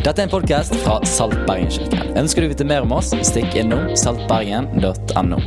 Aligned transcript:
Dette 0.00 0.22
er 0.22 0.30
en 0.30 0.30
podkast 0.32 0.72
fra 0.80 0.94
Salt 1.04 1.34
Bergen-kirken. 1.44 2.14
Ønsker 2.16 2.40
du 2.40 2.46
å 2.48 2.50
vite 2.54 2.64
mer 2.64 2.86
om 2.86 2.94
oss, 2.96 3.10
stikk 3.28 3.52
innom 3.60 3.90
saltbergen.no. 4.00 5.40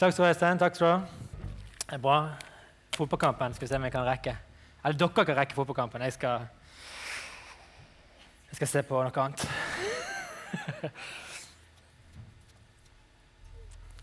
Takk 0.00 0.10
skal 0.10 0.18
du 0.18 0.26
ha, 0.26 0.32
Øystein. 0.32 0.58
Takk 0.58 0.74
skal 0.74 0.82
du 0.82 0.90
ha. 0.90 0.98
Det 1.86 1.94
er 2.00 2.02
bra. 2.02 2.18
Fotballkampen 2.98 3.54
skal 3.54 3.68
vi 3.68 3.70
se 3.70 3.78
om 3.78 3.86
jeg 3.86 3.94
kan 3.94 4.08
rekke. 4.10 4.34
Eller 4.82 4.98
dere 4.98 5.26
kan 5.30 5.38
rekke 5.38 5.58
fotballkampen. 5.60 6.02
Jeg 6.10 6.18
skal, 6.18 6.48
jeg 8.50 8.58
skal 8.58 8.74
se 8.74 8.82
på 8.90 8.98
noe 8.98 9.28
annet. 9.28 9.46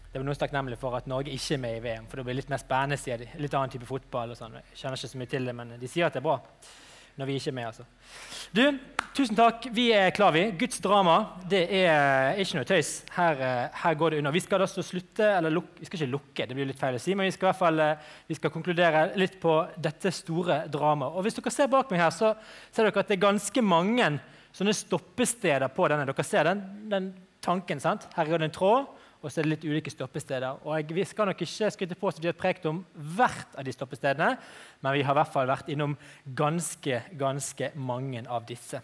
Det 0.09 0.17
er 0.17 0.25
noen 0.25 0.37
takknemlige 0.41 0.81
for 0.81 0.97
at 0.97 1.05
Norge 1.05 1.29
ikke 1.29 1.53
er 1.53 1.59
med 1.61 1.75
i 1.77 1.81
VM, 1.83 2.05
for 2.09 2.17
det 2.17 2.23
blir 2.25 2.39
litt 2.39 2.49
mer 2.49 2.61
spennende. 2.61 2.97
sier 2.97 3.19
de. 3.21 3.27
Litt 3.37 3.53
annen 3.53 3.69
type 3.69 3.85
fotball 3.85 4.31
og 4.33 4.37
sånn. 4.39 4.55
Jeg 4.57 4.79
kjenner 4.81 4.97
ikke 4.97 5.09
så 5.11 5.19
mye 5.21 5.29
til 5.29 5.45
det, 5.45 5.53
men 5.53 5.73
de 5.77 5.89
sier 5.89 6.07
at 6.07 6.15
det 6.15 6.23
er 6.23 6.25
bra 6.25 6.39
når 7.19 7.27
vi 7.27 7.35
ikke 7.35 7.51
er 7.51 7.55
med. 7.57 7.65
altså. 7.67 7.83
Du, 8.55 8.63
tusen 9.13 9.35
takk. 9.35 9.67
Vi 9.75 9.89
er 9.93 10.13
klar, 10.15 10.31
vi. 10.31 10.45
Guds 10.57 10.79
drama 10.81 11.17
det 11.51 11.65
er 11.81 12.39
ikke 12.39 12.57
noe 12.57 12.69
tøys. 12.69 12.91
Her, 13.11 13.41
eh, 13.43 13.79
her 13.83 13.97
går 13.99 14.15
det 14.15 14.21
unna. 14.21 14.31
Vi 14.31 14.41
skal 14.45 14.63
da 14.63 14.67
slutte, 14.71 15.27
eller 15.27 15.53
luk, 15.53 15.73
vi 15.77 15.85
skal 15.85 15.99
ikke 15.99 16.13
lukke, 16.13 16.47
det 16.47 16.55
blir 16.57 16.69
litt 16.69 16.79
feil 16.79 16.95
å 16.95 17.01
si, 17.03 17.13
men 17.13 17.27
vi 17.27 17.35
skal 17.35 17.49
i 17.49 17.51
hvert 17.51 17.59
fall 17.59 17.83
eh, 17.83 18.07
vi 18.29 18.37
skal 18.39 18.53
konkludere 18.53 19.03
litt 19.19 19.35
på 19.41 19.55
dette 19.77 20.13
store 20.15 20.63
dramaet. 20.71 21.19
Og 21.19 21.27
Hvis 21.27 21.37
dere 21.37 21.53
ser 21.53 21.69
bak 21.69 21.91
meg 21.91 22.05
her, 22.05 22.15
så 22.15 22.33
ser 22.71 22.87
dere 22.87 23.03
at 23.03 23.11
det 23.11 23.19
er 23.19 23.27
ganske 23.27 23.65
mange 23.67 24.13
sånne 24.55 24.73
stoppesteder 24.73 25.69
på 25.75 25.91
denne. 25.91 26.07
Dere 26.07 26.25
ser 26.25 26.47
den, 26.49 26.63
den 26.89 27.11
tanken, 27.43 27.83
sant? 27.83 28.07
Her 28.15 28.31
er 28.31 28.39
det 28.39 28.49
en 28.49 28.57
tråd 28.57 28.87
og 29.19 29.27
så 29.27 29.41
er 29.41 29.47
det 29.47 29.51
litt 29.51 29.65
ulike 29.67 29.91
stoppesteder. 29.91 30.61
Og 30.63 30.77
jeg, 30.79 31.07
skal 31.09 31.27
nok 31.27 31.41
ikke 31.43 31.71
skryte 31.75 31.97
på 31.99 32.07
oss 32.07 32.19
at 32.19 32.23
vi 32.23 32.29
har 32.31 32.37
prekt 32.39 32.67
om 32.69 32.79
hvert 32.95 33.57
av 33.59 33.65
de 33.67 33.73
stoppestedene, 33.75 34.37
men 34.79 34.95
vi 34.95 35.03
har 35.03 35.15
i 35.15 35.19
hvert 35.19 35.33
fall 35.33 35.49
vært 35.49 35.71
innom 35.73 35.97
ganske, 36.23 37.01
ganske 37.19 37.71
mange 37.75 38.23
av 38.31 38.47
disse. 38.47 38.79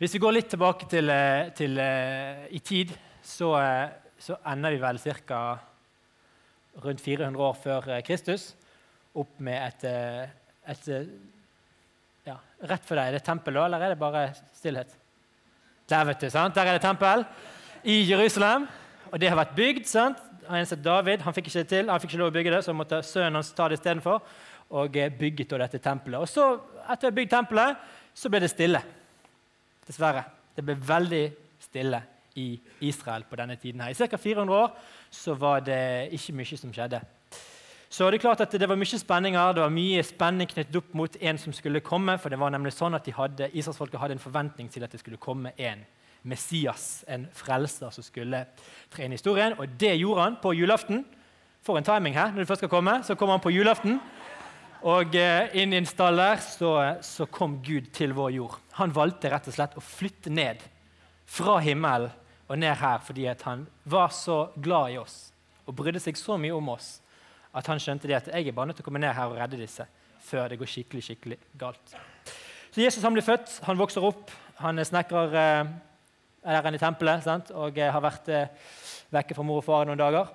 Hvis 0.00 0.16
vi 0.16 0.22
går 0.24 0.34
litt 0.34 0.50
tilbake 0.50 0.90
til, 0.90 1.10
eh, 1.14 1.52
til 1.54 1.78
uh, 1.78 2.42
i 2.50 2.58
tid, 2.58 2.90
så, 3.22 3.52
uh, 3.54 4.18
så, 4.18 4.40
ender 4.50 4.74
vi 4.74 4.82
vel 4.82 4.98
ca. 4.98 5.40
rundt 6.82 7.00
400 7.00 7.38
år 7.38 7.54
før 7.54 7.88
Kristus 8.02 8.50
opp 9.14 9.38
med 9.38 9.62
et, 9.62 9.84
et 10.66 10.88
ja, 12.26 12.34
Rett 12.66 12.82
for 12.82 12.98
deg, 12.98 13.12
er 13.12 13.14
det 13.14 13.22
tempel 13.22 13.54
da, 13.54 13.68
eller 13.68 13.84
er 13.84 13.94
det 13.94 14.00
bare 14.00 14.24
stillhet? 14.56 14.96
Der, 15.86 16.04
vet 16.08 16.24
du, 16.24 16.30
sant? 16.32 16.56
Der 16.56 16.66
er 16.66 16.80
det 16.80 16.82
tempel 16.82 17.22
i 17.84 18.00
Jerusalem. 18.08 18.66
Og 19.14 19.20
det 19.22 19.28
har 19.30 19.38
vært 19.38 19.54
bygd. 19.54 19.84
sant? 19.86 20.18
Han 20.48 20.66
David 20.82 21.22
han 21.22 21.34
fikk 21.34 21.46
ikke 21.46 21.62
det 21.62 21.68
til, 21.70 21.88
han 21.88 22.00
fikk 22.02 22.10
ikke 22.10 22.18
lov 22.20 22.32
å 22.32 22.34
bygge 22.34 22.50
det, 22.50 22.64
så 22.66 22.72
måtte 22.74 22.98
sønnen 23.06 23.38
hans 23.38 23.52
ta 23.54 23.68
det 23.70 23.78
istedenfor. 23.78 24.18
Og 24.74 24.96
eh, 24.96 25.12
bygget 25.12 25.54
dette 25.62 25.78
tempelet. 25.78 26.18
Og 26.18 26.28
så, 26.28 26.48
etter 26.90 27.06
å 27.06 27.12
ha 27.12 27.14
bygd 27.14 27.30
tempelet, 27.30 27.84
så 28.14 28.28
ble 28.32 28.40
det 28.42 28.50
stille. 28.50 28.82
Dessverre. 29.86 30.24
Det 30.56 30.66
ble 30.66 30.74
veldig 30.74 31.22
stille 31.62 32.02
i 32.42 32.48
Israel 32.88 33.22
på 33.30 33.38
denne 33.38 33.56
tiden. 33.56 33.80
her. 33.80 33.94
I 33.94 34.08
ca. 34.08 34.18
400 34.18 34.54
år 34.64 34.70
så 35.10 35.38
var 35.38 35.62
det 35.62 36.10
ikke 36.18 36.34
mye 36.34 36.58
som 36.58 36.74
skjedde. 36.74 37.00
Så 37.88 38.10
det 38.10 38.18
er 38.18 38.26
klart 38.26 38.40
at 38.42 38.50
det 38.58 38.68
var 38.68 38.76
mye 38.76 38.98
spenninger, 38.98 39.52
det 39.54 39.62
var 39.62 39.70
mye 39.70 40.02
spenning 40.02 40.50
knyttet 40.50 40.76
opp 40.80 40.94
mot 40.98 41.16
en 41.20 41.38
som 41.38 41.52
skulle 41.54 41.80
komme. 41.80 42.18
For 42.18 42.34
det 42.34 42.40
var 42.40 42.50
nemlig 42.50 42.74
sånn 42.74 42.98
at 42.98 43.06
hadde, 43.06 43.52
Israelsfolket 43.54 44.00
hadde 44.00 44.18
en 44.18 44.26
forventning 44.26 44.72
til 44.72 44.82
at 44.82 44.90
det 44.90 45.04
skulle 45.04 45.22
komme 45.22 45.54
en 45.54 45.86
Messias, 46.24 47.04
en 47.08 47.26
frelser 47.36 47.92
som 47.92 48.04
skulle 48.04 48.44
tre 48.92 49.04
inn 49.04 49.12
i 49.12 49.18
historien. 49.18 49.56
Og 49.60 49.76
det 49.80 49.94
gjorde 49.98 50.24
han 50.24 50.38
på 50.42 50.54
julaften. 50.56 51.04
For 51.64 51.80
en 51.80 51.86
timing 51.86 52.16
her. 52.16 52.32
Når 52.32 52.44
du 52.44 52.48
først 52.50 52.64
skal 52.64 52.72
komme, 52.72 52.98
så 53.04 53.16
kommer 53.16 53.38
han 53.38 53.44
på 53.44 53.52
julaften. 53.54 53.98
Og 54.84 55.14
eh, 55.16 55.54
inn 55.56 55.72
i 55.72 55.78
en 55.80 55.88
stall 55.88 56.20
der 56.20 56.42
så, 56.44 56.74
så, 57.00 57.24
kom 57.24 57.56
Gud 57.64 57.88
til 57.96 58.12
vår 58.12 58.34
jord. 58.36 58.58
Han 58.76 58.92
valgte 58.92 59.30
rett 59.32 59.48
og 59.48 59.56
slett 59.56 59.78
å 59.80 59.84
flytte 59.84 60.32
ned 60.32 60.60
fra 61.24 61.56
himmelen 61.64 62.12
og 62.44 62.58
ned 62.60 62.76
her 62.76 63.00
fordi 63.00 63.24
han 63.24 63.62
var 63.88 64.12
så 64.12 64.50
glad 64.60 64.92
i 64.92 64.98
oss 65.00 65.16
og 65.64 65.72
brydde 65.78 66.02
seg 66.04 66.18
så 66.20 66.36
mye 66.36 66.52
om 66.52 66.68
oss 66.74 66.98
at 67.56 67.70
han 67.70 67.80
skjønte 67.80 68.10
det 68.10 68.18
at 68.18 68.28
jeg 68.28 68.50
er 68.50 68.56
bare 68.56 68.68
nødt 68.68 68.76
til 68.76 68.84
å 68.84 68.88
komme 68.90 69.00
ned 69.00 69.14
her 69.16 69.30
og 69.30 69.38
redde 69.38 69.56
disse 69.56 69.86
før 70.24 70.50
det 70.52 70.58
går 70.60 70.68
skikkelig 70.68 71.06
skikkelig 71.06 71.38
galt. 71.56 71.96
Så 72.74 72.82
Jesus 72.82 73.04
han 73.06 73.16
blir 73.16 73.24
født, 73.24 73.60
han 73.64 73.80
vokser 73.80 74.04
opp, 74.04 74.32
han 74.60 74.78
er 74.78 74.88
snekrer. 74.88 75.36
Er 76.44 76.60
der 76.60 76.74
i 76.76 76.78
tempelet 76.78 77.22
sant? 77.24 77.50
og 77.56 77.78
eh, 77.80 77.88
har 77.88 78.02
vært 78.04 78.26
eh, 78.28 78.72
vekke 79.14 79.32
fra 79.36 79.44
mor 79.48 79.62
og 79.62 79.64
far 79.64 79.86
noen 79.88 79.96
dager. 79.96 80.28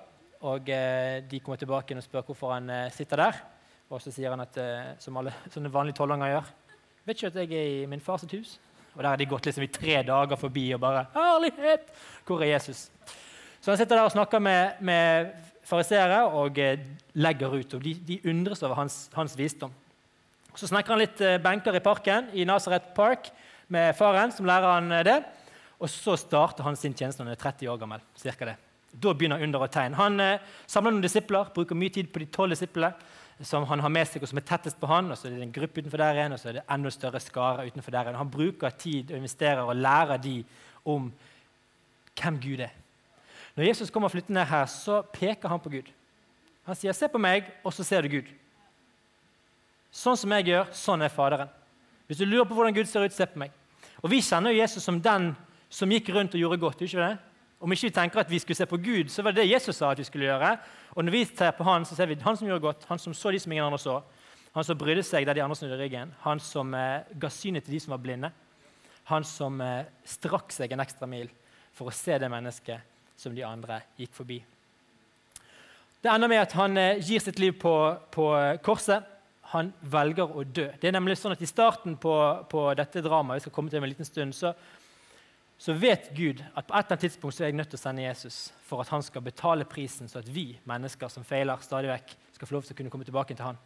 Og 0.50 0.70
eh, 0.74 1.20
De 1.22 1.38
kommer 1.38 1.60
tilbake 1.60 1.94
og 1.94 2.02
spør 2.02 2.24
hvorfor 2.26 2.56
han 2.56 2.66
sitter 2.90 3.22
der. 3.22 3.38
Og 3.90 4.02
så 4.02 4.10
sier 4.10 4.34
han 4.34 4.42
at, 4.42 4.58
som 4.98 5.20
alle 5.20 5.30
sånne 5.54 5.70
vanlige 5.70 5.98
tolvåringer 5.98 6.30
gjør 6.30 6.50
Vet 7.06 7.16
ikke 7.16 7.30
at 7.30 7.38
jeg 7.40 7.54
er 7.58 7.70
i 7.80 7.86
min 7.90 8.02
fars 8.02 8.26
hus? 8.30 8.58
Og 8.94 9.02
Der 9.02 9.08
har 9.08 9.18
de 9.18 9.26
gått 9.30 9.46
liksom 9.46 9.64
i 9.64 9.70
tre 9.70 10.02
dager 10.06 10.38
forbi 10.38 10.66
og 10.74 10.82
bare 10.82 11.06
Herlighet! 11.14 11.88
Hvor 12.26 12.42
er 12.42 12.56
Jesus? 12.56 12.88
Så 13.60 13.70
han 13.70 13.78
sitter 13.78 13.96
der 13.96 14.10
og 14.10 14.14
snakker 14.14 14.42
med, 14.42 14.82
med 14.82 15.30
fariseere 15.66 16.24
og 16.26 16.58
legger 17.14 17.54
ut. 17.54 17.74
og 17.74 17.84
De, 17.84 17.94
de 17.94 18.20
undres 18.30 18.62
over 18.62 18.74
hans, 18.74 19.04
hans 19.14 19.38
visdom. 19.38 19.72
Så 20.54 20.66
snekrer 20.66 20.96
han 20.96 21.02
litt 21.04 21.22
benker 21.42 21.76
i 21.76 21.82
parken 21.84 22.32
i 22.34 22.46
Nazareth 22.48 22.94
Park 22.96 23.30
med 23.68 23.94
faren, 23.94 24.32
som 24.34 24.48
lærer 24.48 24.74
han 24.74 24.96
det. 25.06 25.20
Og 25.80 25.88
så 25.88 26.16
starter 26.20 26.66
han 26.66 26.76
sin 26.76 26.94
tjeneste 26.94 27.22
når 27.22 27.32
han 27.32 27.38
er 27.38 27.44
30 27.44 27.72
år 27.72 27.80
gammel. 27.80 28.02
Cirka 28.20 28.50
det. 28.50 28.56
Da 28.90 29.14
begynner 29.14 29.42
under 29.42 29.64
og 29.64 29.72
tegn. 29.72 29.96
Han 29.96 30.20
eh, 30.20 30.42
samler 30.68 30.92
noen 30.92 31.04
disipler, 31.04 31.52
bruker 31.54 31.78
mye 31.78 31.92
tid 31.94 32.10
på 32.12 32.22
de 32.22 32.28
tolv 32.34 32.52
disiplene 32.52 32.92
som 33.46 33.64
han 33.64 33.80
har 33.80 33.92
med 33.92 34.04
seg, 34.04 34.20
og 34.20 34.28
som 34.28 34.36
er 34.36 34.44
tettest 34.44 34.76
på 34.76 34.88
han, 34.90 35.08
og 35.08 35.16
så 35.16 35.28
er 35.28 35.38
det 35.38 35.46
en 35.46 35.54
gruppe 35.54 35.80
utenfor 35.80 36.02
der 36.02 36.18
igjen, 36.18 36.34
og 36.36 36.40
så 36.42 36.50
er 36.50 36.58
det 36.58 36.64
enda 36.74 36.90
større 36.92 37.22
skare 37.24 37.64
utenfor 37.70 37.94
der 37.94 38.10
igjen. 38.10 38.18
Han 38.20 38.32
bruker 38.32 38.74
tid 38.76 39.12
og 39.14 39.16
investerer 39.16 39.62
og 39.64 39.78
lærer 39.80 40.20
de 40.20 40.34
om 40.84 41.06
hvem 42.20 42.40
Gud 42.42 42.60
er. 42.66 42.74
Når 43.56 43.64
Jesus 43.70 43.90
kommer 43.90 44.12
flyttende 44.12 44.44
her, 44.44 44.66
så 44.68 45.00
peker 45.14 45.48
han 45.48 45.62
på 45.62 45.72
Gud. 45.72 45.88
Han 46.66 46.76
sier, 46.76 46.92
'Se 46.92 47.08
på 47.08 47.18
meg, 47.18 47.44
og 47.64 47.72
så 47.72 47.84
ser 47.84 48.02
du 48.02 48.08
Gud'. 48.08 48.28
Sånn 49.90 50.16
som 50.16 50.32
jeg 50.32 50.44
gjør, 50.44 50.66
sånn 50.72 51.02
er 51.02 51.08
Faderen. 51.08 51.48
Hvis 52.06 52.18
du 52.18 52.24
lurer 52.24 52.44
på 52.44 52.54
hvordan 52.54 52.74
Gud 52.74 52.86
ser 52.86 53.04
ut, 53.04 53.12
se 53.12 53.26
på 53.26 53.38
meg. 53.38 53.50
Og 54.02 54.10
Vi 54.10 54.20
kjenner 54.20 54.50
Jesus 54.50 54.82
som 54.82 55.00
den 55.00 55.36
som 55.70 55.90
gikk 55.90 56.10
rundt 56.14 56.34
og 56.34 56.42
gjorde 56.42 56.60
godt. 56.60 56.82
ikke 56.82 56.98
det? 57.00 57.16
Om 57.60 57.72
ikke 57.72 57.86
vi 57.86 57.94
tenker 57.94 58.20
at 58.20 58.30
vi 58.30 58.38
skulle 58.40 58.56
se 58.56 58.66
på 58.66 58.78
Gud, 58.80 59.10
så 59.12 59.22
var 59.22 59.32
det 59.32 59.44
det 59.44 59.52
Jesus 59.52 59.76
sa 59.76 59.90
at 59.90 59.98
vi 59.98 60.04
skulle 60.04 60.26
gjøre. 60.26 60.56
Og 60.96 61.04
når 61.04 61.12
vi 61.12 61.24
ser 61.24 61.50
på 61.50 61.64
Han, 61.64 61.84
så 61.84 61.94
ser 61.94 62.06
vi 62.06 62.16
han 62.20 62.36
som 62.36 62.48
gjorde 62.48 62.64
godt, 62.64 62.84
han 62.88 62.98
som 62.98 63.14
så 63.14 63.30
de 63.30 63.38
som 63.38 63.52
ingen 63.52 63.64
andre 63.64 63.78
så. 63.78 64.00
Han 64.54 64.64
som 64.64 64.78
brydde 64.78 65.02
seg 65.06 65.26
der 65.26 65.34
de 65.34 65.42
andre 65.42 65.56
snudde 65.56 65.78
ryggen. 65.78 66.14
Han 66.24 66.40
som 66.40 66.74
eh, 66.74 67.04
ga 67.20 67.28
synet 67.28 67.64
til 67.64 67.74
de 67.74 67.80
som 67.80 67.92
var 67.92 68.02
blinde. 68.02 68.32
Han 69.04 69.24
som 69.24 69.60
eh, 69.60 69.84
strakk 70.04 70.50
seg 70.52 70.72
en 70.72 70.80
ekstra 70.80 71.06
mil 71.06 71.28
for 71.72 71.90
å 71.90 71.94
se 71.94 72.18
det 72.18 72.30
mennesket 72.30 72.80
som 73.16 73.34
de 73.36 73.44
andre 73.46 73.82
gikk 74.00 74.16
forbi. 74.16 74.40
Det 76.02 76.08
ender 76.08 76.32
med 76.32 76.40
at 76.40 76.56
han 76.56 76.76
eh, 76.80 76.98
gir 77.04 77.20
sitt 77.20 77.38
liv 77.38 77.52
på, 77.60 77.74
på 78.10 78.32
eh, 78.38 78.58
korset. 78.64 79.04
Han 79.52 79.72
velger 79.82 80.32
å 80.32 80.44
dø. 80.46 80.70
Det 80.80 80.88
er 80.88 80.96
nemlig 80.96 81.18
sånn 81.20 81.34
at 81.34 81.42
I 81.44 81.48
starten 81.50 81.98
på, 82.00 82.14
på 82.50 82.66
dette 82.78 83.02
dramaet 83.04 83.40
vi 83.40 83.44
skal 83.44 83.54
komme 83.54 83.70
til 83.70 83.82
om 83.82 83.86
en 83.86 83.92
liten 83.92 84.08
stund, 84.08 84.34
så 84.34 84.54
så 85.60 85.74
vet 85.76 86.08
Gud 86.16 86.40
at 86.56 86.64
på 86.64 86.72
et 86.72 86.78
eller 86.78 86.94
annet 86.94 87.02
tidspunkt 87.04 87.36
så 87.36 87.44
er 87.44 87.50
jeg 87.50 87.58
nødt 87.58 87.68
til 87.68 87.76
å 87.76 87.82
sende 87.82 88.04
Jesus 88.06 88.36
for 88.64 88.80
at 88.80 88.88
han 88.88 89.02
skal 89.04 89.20
betale 89.20 89.66
prisen, 89.68 90.08
så 90.08 90.22
at 90.22 90.28
vi 90.32 90.54
mennesker 90.64 91.10
som 91.12 91.26
feiler 91.26 91.60
stadig 91.60 91.90
vekk, 91.90 92.14
skal 92.32 92.48
få 92.48 92.56
lov 92.56 92.64
til 92.64 92.72
å 92.72 92.78
kunne 92.78 92.92
komme 92.94 93.04
tilbake 93.04 93.36
til 93.36 93.44
han. 93.44 93.58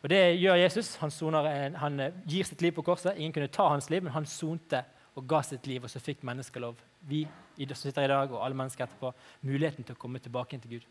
Og 0.00 0.08
Det 0.08 0.20
gjør 0.38 0.60
Jesus. 0.62 0.94
Han, 1.02 1.10
soner, 1.10 1.74
han 1.76 2.00
eh, 2.00 2.14
gir 2.24 2.46
sitt 2.46 2.62
liv 2.62 2.72
på 2.72 2.84
korset. 2.86 3.18
Ingen 3.18 3.34
kunne 3.34 3.50
ta 3.52 3.66
hans 3.68 3.90
liv, 3.90 4.02
men 4.06 4.14
han 4.14 4.26
sonte 4.30 4.84
og 5.18 5.26
ga 5.28 5.42
sitt 5.42 5.66
liv, 5.66 5.82
og 5.82 5.90
så 5.90 6.00
fikk 6.00 6.22
mennesker 6.24 6.62
lov, 6.62 6.78
vi 7.10 7.24
som 7.58 7.80
sitter 7.80 8.06
i 8.06 8.10
dag, 8.12 8.32
og 8.32 8.44
alle 8.44 8.56
mennesker 8.56 8.86
etterpå, 8.86 9.10
muligheten 9.42 9.84
til 9.84 9.96
å 9.96 10.00
komme 10.00 10.22
tilbake 10.22 10.60
til 10.62 10.78
Gud. 10.78 10.84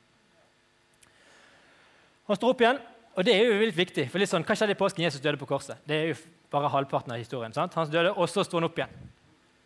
Han 2.28 2.36
står 2.36 2.52
opp 2.52 2.62
igjen, 2.62 2.82
og 3.16 3.26
det 3.26 3.34
er 3.34 3.46
jo 3.48 3.62
litt 3.64 3.78
viktig. 3.78 4.10
for 4.12 4.20
litt 4.20 4.30
sånn, 4.30 4.44
Hva 4.44 4.54
skjedde 4.54 4.76
i 4.76 4.82
påsken? 4.82 5.04
Jesus 5.08 5.22
døde 5.22 5.40
på 5.40 5.48
korset. 5.48 5.78
Det 5.88 5.96
er 5.96 6.08
jo 6.12 6.16
bare 6.52 6.70
halvparten 6.70 7.12
av 7.12 7.18
historien. 7.18 7.54
sant? 7.54 7.74
Han 7.74 7.90
døde, 7.90 8.12
Og 8.12 8.28
så 8.30 8.44
står 8.44 8.60
han 8.60 8.70
opp 8.70 8.78
igjen. 8.78 9.07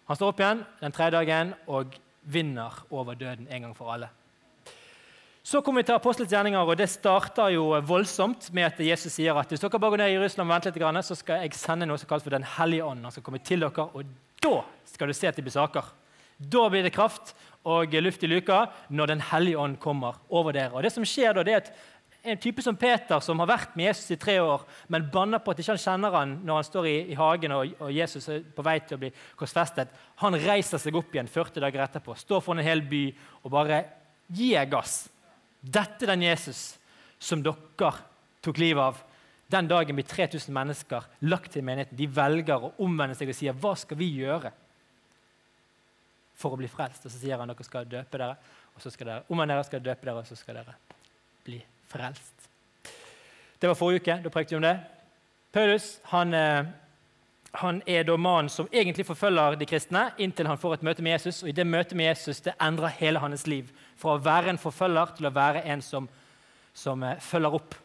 Han 0.09 0.17
står 0.17 0.33
opp 0.33 0.41
igjen 0.41 0.65
den 0.81 0.95
tredje 0.95 1.17
dagen 1.19 1.53
og 1.67 1.93
vinner 2.21 2.81
over 2.89 3.15
døden 3.17 3.47
en 3.49 3.67
gang 3.67 3.77
for 3.77 3.93
alle. 3.93 4.09
Så 5.43 5.63
kommer 5.65 5.81
vi 5.81 5.87
til 5.89 5.97
apostelens 5.97 6.29
gjerninger, 6.29 6.61
og 6.61 6.77
det 6.77 6.85
starter 6.91 7.49
jo 7.55 7.63
voldsomt 7.89 8.51
med 8.53 8.67
at 8.67 8.81
Jesus 8.85 9.15
sier 9.15 9.37
at 9.39 9.49
hvis 9.49 9.63
dere 9.63 9.79
bare 9.81 9.95
går 9.95 10.03
ned 10.03 10.11
i 10.11 10.17
Jerusalem 10.19 10.51
og 10.51 10.53
venter 10.53 10.75
litt, 10.77 11.07
så 11.07 11.17
skal 11.17 11.41
jeg 11.41 11.57
sende 11.57 11.87
noe 11.89 11.97
som 11.97 12.09
kalles 12.09 12.27
for 12.27 12.35
Den 12.35 12.45
hellige 12.45 12.85
ånd. 12.85 13.01
Han 13.01 13.15
skal 13.15 13.25
komme 13.25 13.41
til 13.41 13.65
dere, 13.65 13.87
og 13.89 14.05
da 14.41 14.59
skal 14.85 15.09
du 15.09 15.17
se 15.17 15.31
at 15.31 15.39
det 15.39 15.45
blir 15.47 15.55
saker. 15.55 15.89
Da 16.37 16.67
blir 16.69 16.85
det 16.85 16.93
kraft 16.93 17.33
og 17.65 17.93
luft 18.01 18.23
i 18.23 18.29
luka 18.29 18.67
når 18.89 19.07
Den 19.15 19.25
hellige 19.31 19.57
ånd 19.57 19.79
kommer 19.81 20.21
over 20.29 20.53
dere. 20.53 20.75
Og 20.75 20.85
det 20.85 20.93
som 20.93 21.05
skjer 21.05 21.33
da, 21.33 21.43
det 21.43 21.53
er 21.53 21.65
at 21.65 21.73
en 22.23 22.37
type 22.37 22.61
som 22.61 22.75
Peter, 22.77 23.19
som 23.19 23.39
har 23.41 23.49
vært 23.49 23.75
med 23.75 23.87
Jesus 23.87 24.13
i 24.13 24.17
tre 24.21 24.35
år, 24.43 24.61
men 24.93 25.07
banner 25.13 25.41
på 25.41 25.53
at 25.53 25.61
ikke 25.61 25.73
han 25.73 25.81
kjenner 25.81 26.13
han 26.13 26.35
når 26.45 26.59
han 26.59 26.67
står 26.67 26.89
i, 26.89 26.95
i 27.13 27.17
hagen 27.17 27.55
og, 27.55 27.71
og, 27.79 27.89
Jesus 27.95 28.27
er 28.29 28.43
på 28.55 28.65
vei 28.65 28.77
til 28.85 28.97
å 28.97 29.01
bli 29.01 29.09
korsfestet, 29.39 29.89
han 30.21 30.37
reiser 30.43 30.81
seg 30.81 30.99
opp 30.99 31.15
igjen 31.15 31.31
40 31.31 31.65
dager 31.65 31.85
etterpå, 31.87 32.15
står 32.19 32.43
foran 32.45 32.61
en 32.61 32.69
hel 32.69 32.85
by 32.85 33.01
og 33.41 33.49
bare 33.55 33.81
gir 34.37 34.69
gass. 34.69 35.07
Dette 35.61 36.05
er 36.05 36.13
den 36.13 36.27
Jesus 36.27 36.61
som 37.21 37.41
dere 37.45 37.91
tok 38.41 38.61
livet 38.61 38.85
av. 38.85 39.01
Den 39.51 39.67
dagen 39.67 39.97
blir 39.97 40.07
3000 40.07 40.53
mennesker 40.55 41.09
lagt 41.27 41.51
til 41.53 41.65
menigheten. 41.65 41.97
De 41.97 42.07
velger 42.07 42.69
å 42.69 42.73
omvende 42.85 43.17
seg 43.17 43.33
og 43.33 43.35
sier, 43.35 43.53
'Hva 43.53 43.75
skal 43.77 43.97
vi 43.97 44.13
gjøre 44.21 44.53
for 46.33 46.53
å 46.53 46.57
bli 46.57 46.69
frelst?' 46.69 47.05
Og 47.05 47.11
så 47.11 47.17
sier 47.17 47.37
han 47.37 47.49
dere 47.49 47.63
skal 47.65 47.85
døpe 47.85 48.17
dere, 48.17 48.37
og 48.75 48.81
så 48.81 48.89
skal 48.89 49.07
dere 49.07 49.23
omvende 49.29 49.53
dere, 49.53 49.65
skal 49.65 49.83
døpe 49.83 50.05
dere, 50.05 50.17
og 50.17 50.25
så 50.25 50.37
skal 50.37 50.55
dere 50.55 50.75
bli 51.43 51.59
frelst. 51.59 51.80
Det 53.61 53.67
var 53.67 53.75
forrige 53.75 54.01
uke. 54.01 54.19
Da 54.23 54.29
prekte 54.29 54.55
vi 54.55 54.55
om 54.55 54.65
det. 54.65 54.77
Paulus 55.53 55.99
han, 56.03 56.33
eh, 56.33 56.65
han 57.51 57.81
er 57.85 58.03
da 58.03 58.17
mannen 58.17 58.49
som 58.49 58.69
egentlig 58.71 59.05
forfølger 59.05 59.55
de 59.59 59.65
kristne 59.65 60.11
inntil 60.17 60.47
han 60.47 60.57
får 60.57 60.73
et 60.73 60.83
møte 60.83 61.03
med 61.03 61.11
Jesus. 61.11 61.43
og 61.43 61.49
i 61.49 61.51
det 61.51 61.67
møtet 61.67 61.97
med 61.97 62.05
Jesus 62.05 62.41
det 62.41 62.53
endrer 62.61 62.87
hele 62.87 63.19
hans 63.19 63.47
liv. 63.47 63.69
Fra 63.97 64.15
å 64.15 64.23
være 64.23 64.49
en 64.49 64.57
forfølger 64.57 65.15
til 65.17 65.25
å 65.25 65.35
være 65.35 65.63
en 65.63 65.81
som, 65.81 66.09
som 66.73 67.03
eh, 67.03 67.19
følger 67.19 67.53
opp. 67.53 67.75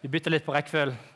Vi 0.00 0.08
bytter 0.08 0.30
litt 0.30 0.46
på 0.46 0.54
rekkefølgen. 0.54 1.13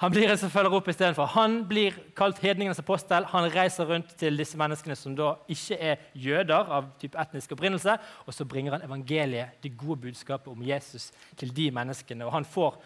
Han 0.00 0.12
blir 0.14 0.30
en 0.32 0.38
som 0.40 0.48
følger 0.48 0.72
opp 0.72 0.86
istedenfor. 0.88 1.28
Han 1.34 1.58
blir 1.68 1.96
kalt 2.16 2.38
hedningenes 2.40 2.78
apostel. 2.80 3.26
Han 3.34 3.50
reiser 3.52 3.84
rundt 3.84 4.14
til 4.16 4.38
disse 4.40 4.56
menneskene 4.56 4.94
som 4.96 5.12
da 5.16 5.34
ikke 5.52 5.76
er 5.76 6.06
jøder 6.16 6.70
av 6.72 6.86
type 7.02 7.20
etnisk 7.20 7.52
opprinnelse, 7.52 7.98
og 8.24 8.32
så 8.32 8.46
bringer 8.48 8.78
han 8.78 8.86
evangeliet, 8.86 9.58
det 9.60 9.74
gode 9.76 10.00
budskapet 10.06 10.48
om 10.48 10.62
Jesus, 10.64 11.10
til 11.36 11.52
de 11.52 11.68
menneskene. 11.76 12.24
Og 12.24 12.32
han 12.32 12.48
får 12.48 12.78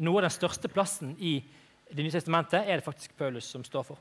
noe 0.00 0.22
av 0.22 0.30
den 0.30 0.32
største 0.32 0.72
plassen 0.72 1.12
i 1.20 1.42
Det 1.92 2.00
nye 2.00 2.14
testamentet 2.14 2.64
er 2.64 2.78
det 2.80 2.84
faktisk 2.86 3.12
Paulus 3.18 3.44
som 3.44 3.60
står 3.64 3.82
for. 3.84 3.98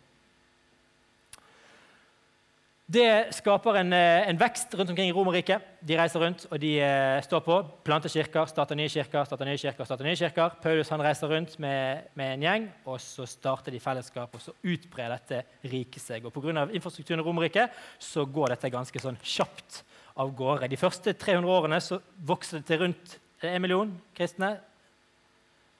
Det 2.91 3.31
skaper 3.37 3.77
en, 3.79 3.93
eh, 3.93 4.27
en, 4.27 4.39
vekst 4.39 4.73
rundt 4.75 4.89
omkring 4.89 5.07
i 5.07 5.13
Romerriket. 5.15 5.61
De 5.79 5.95
reiser 5.95 6.19
rundt 6.19 6.41
og 6.49 6.59
de 6.59 6.71
eh, 6.81 7.21
står 7.23 7.39
på, 7.45 7.59
planter 7.85 8.09
kirker, 8.09 8.49
starter 8.49 8.75
nye 8.75 8.89
kirker, 8.89 9.23
starter 9.23 9.47
nye 9.47 9.57
kirker. 9.57 9.85
starter 9.85 10.03
nye 10.03 10.17
kirker. 10.17 10.57
Paulus 10.61 10.89
han 10.89 10.99
reiser 10.99 11.31
rundt 11.31 11.59
med, 11.59 12.09
med 12.15 12.33
en 12.33 12.41
gjeng, 12.41 12.65
og 12.85 12.99
så 12.99 13.25
starter 13.25 13.71
de 13.71 13.79
fellesskap. 13.79 14.35
og 14.35 14.41
Så 14.41 14.51
utbrer 14.63 15.13
dette 15.13 15.43
riket 15.63 16.01
seg. 16.03 16.25
Og 16.25 16.33
Pga. 16.33 16.67
infrastrukturen 16.73 17.23
i 17.23 17.23
Romerriket 17.23 17.71
så 17.99 18.25
går 18.25 18.55
dette 18.57 18.73
ganske 18.73 18.99
sånn 18.99 19.21
kjapt 19.23 19.83
av 20.17 20.35
gårde. 20.35 20.67
De 20.67 20.83
første 20.83 21.13
300 21.13 21.47
årene 21.47 21.79
så 21.79 22.01
vokser 22.17 22.59
det 22.59 22.65
til 22.67 22.83
rundt 22.83 23.17
en 23.41 23.61
million 23.61 23.95
kristne. 24.17 24.57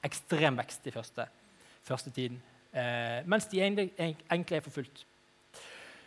Ekstrem 0.02 0.56
vekst 0.56 0.86
i 0.86 0.96
første, 0.96 1.28
første 1.84 2.10
tiden. 2.10 2.40
Eh, 2.72 3.20
mens 3.26 3.50
de 3.52 3.60
egentlig 3.60 4.56
er 4.56 4.64
forfulgt. 4.64 5.04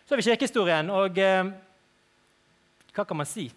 Så 0.05 0.13
har 0.13 0.21
vi 0.21 0.27
kirkehistorien, 0.27 0.89
og 0.93 1.15
eh, 1.17 1.47
hva 2.93 3.03
kan 3.09 3.17
man 3.17 3.25
si? 3.25 3.47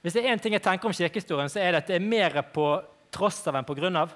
Hvis 0.00 0.14
det 0.16 0.22
er 0.22 0.32
én 0.32 0.40
ting 0.40 0.54
jeg 0.56 0.64
tenker 0.64 0.88
om 0.88 0.94
kirkehistorien, 0.96 1.50
så 1.52 1.60
er 1.60 1.74
det 1.74 1.82
at 1.82 1.90
det 1.90 1.98
er 1.98 2.06
mer 2.06 2.38
på 2.54 2.64
tross 3.12 3.42
av 3.50 3.58
enn 3.58 3.66
på 3.68 3.76
grunn 3.76 3.98
av. 4.00 4.14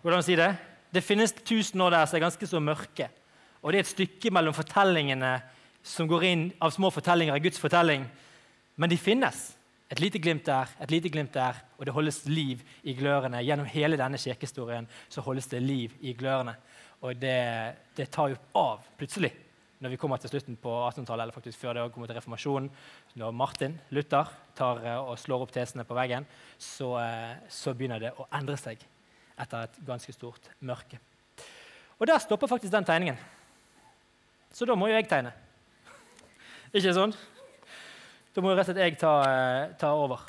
Hvordan 0.00 0.24
si 0.24 0.38
det? 0.40 0.54
Det 0.88 1.02
finnes 1.04 1.36
tusen 1.36 1.84
år 1.84 1.92
der 1.92 2.08
som 2.08 2.16
er 2.16 2.24
ganske 2.24 2.48
så 2.48 2.62
mørke. 2.64 3.10
Og 3.60 3.74
det 3.74 3.82
er 3.82 3.84
et 3.84 3.90
stykke 3.90 4.32
mellom 4.32 4.56
fortellingene 4.56 5.34
som 5.84 6.08
går 6.08 6.24
inn 6.30 6.46
av 6.64 6.72
små 6.72 6.88
fortellinger 6.96 7.36
i 7.36 7.44
Guds 7.44 7.60
fortelling. 7.60 8.08
Men 8.80 8.90
de 8.90 8.96
finnes. 8.96 9.44
Et 9.92 10.00
lite 10.00 10.22
glimt 10.22 10.46
der, 10.48 10.72
et 10.80 10.94
lite 10.94 11.12
glimt 11.12 11.34
der, 11.34 11.60
og 11.76 11.84
det 11.84 11.92
holdes 11.92 12.22
liv 12.30 12.64
i 12.88 12.96
glørne. 12.96 13.44
Gjennom 13.44 13.68
hele 13.68 14.00
denne 14.00 14.22
kirkehistorien 14.22 14.88
så 15.12 15.20
holdes 15.28 15.52
det 15.52 15.60
liv 15.60 15.92
i 16.00 16.16
glørne. 16.16 16.56
Og 17.04 17.20
det, 17.20 17.38
det 18.00 18.08
tar 18.08 18.32
jo 18.32 18.40
av 18.56 18.88
plutselig 18.96 19.34
når 19.80 19.94
vi 19.94 19.98
kommer 20.00 20.20
til 20.20 20.28
slutten 20.28 20.58
på 20.60 20.70
1800-tallet, 20.90 21.24
eller 21.24 21.34
faktisk 21.34 21.60
før 21.62 21.78
det 21.78 21.84
kommer 21.94 22.10
til 22.10 22.18
reformasjonen, 22.18 22.68
når 23.20 23.32
Martin 23.32 23.78
Luther 23.96 24.28
tar 24.56 24.82
eh, 24.84 24.98
og 25.00 25.16
slår 25.18 25.46
opp 25.46 25.54
tesene 25.54 25.86
på 25.88 25.96
veggen, 25.96 26.26
så, 26.60 26.92
eh, 27.00 27.38
så 27.48 27.72
begynner 27.76 28.02
det 28.02 28.10
å 28.12 28.28
endre 28.36 28.58
seg 28.60 28.82
etter 29.40 29.64
et 29.64 29.80
ganske 29.88 30.12
stort 30.12 30.50
mørke. 30.60 31.00
Og 31.96 32.08
der 32.08 32.20
stopper 32.20 32.50
faktisk 32.50 32.72
den 32.74 32.84
tegningen. 32.84 33.16
Så 34.52 34.68
da 34.68 34.76
må 34.76 34.90
jo 34.90 34.98
jeg 34.98 35.08
tegne. 35.08 35.32
Ikke 36.76 36.92
sånn? 36.96 37.16
Da 38.34 38.44
må 38.44 38.52
jo 38.52 38.60
rett 38.60 38.68
og 38.68 38.74
slett 38.74 38.84
jeg 38.84 39.00
ta, 39.00 39.16
eh, 39.32 39.72
ta 39.80 39.94
over. 39.96 40.28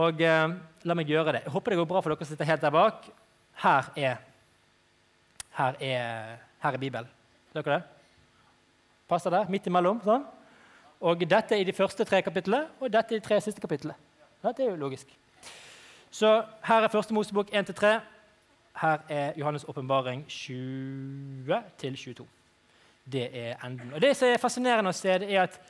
Og 0.00 0.24
eh, 0.24 0.56
la 0.88 0.96
meg 0.96 1.12
gjøre 1.12 1.36
det. 1.36 1.44
Jeg 1.44 1.52
håper 1.52 1.74
det 1.74 1.82
går 1.82 1.92
bra 1.92 2.00
for 2.00 2.14
dere 2.14 2.24
som 2.24 2.32
sitter 2.32 2.48
helt 2.48 2.64
der 2.64 2.74
bak. 2.74 3.12
Her 3.60 3.92
er, 4.08 4.20
her 5.60 5.80
er, 5.84 6.36
her 6.64 6.76
er 6.76 6.80
Bibelen. 6.88 7.16
Ser 7.52 7.60
dere 7.60 7.82
det? 7.82 7.99
Passer 9.10 9.34
det? 9.34 9.48
Midt 9.50 9.66
imellom. 9.66 9.98
sånn. 10.04 10.24
Og 11.00 11.22
dette 11.26 11.56
er 11.56 11.64
i 11.64 11.66
de 11.66 11.72
første 11.74 12.04
tre 12.04 12.20
kapitlene, 12.22 12.68
og 12.78 12.92
dette 12.92 13.14
er 13.14 13.18
de 13.18 13.26
tre 13.26 13.40
siste 13.42 13.60
kapitlene. 13.60 13.96
Det 14.42 14.60
er 14.60 14.70
jo 14.70 14.76
logisk. 14.76 15.08
Så 16.10 16.44
her 16.62 16.84
er 16.84 16.92
første 16.92 17.14
Mosebok 17.14 17.50
1-3. 17.50 18.00
Her 18.80 19.02
er 19.08 19.32
Johannes' 19.38 19.66
åpenbaring 19.68 20.24
20-22. 20.28 22.26
Det 23.12 23.26
er 23.32 23.56
enden. 23.66 23.92
Og 23.94 24.00
Det 24.00 24.16
som 24.16 24.28
er 24.28 24.38
fascinerende 24.38 24.90
å 24.90 24.96
se, 24.96 25.18
det 25.18 25.34
er 25.34 25.42
at 25.42 25.60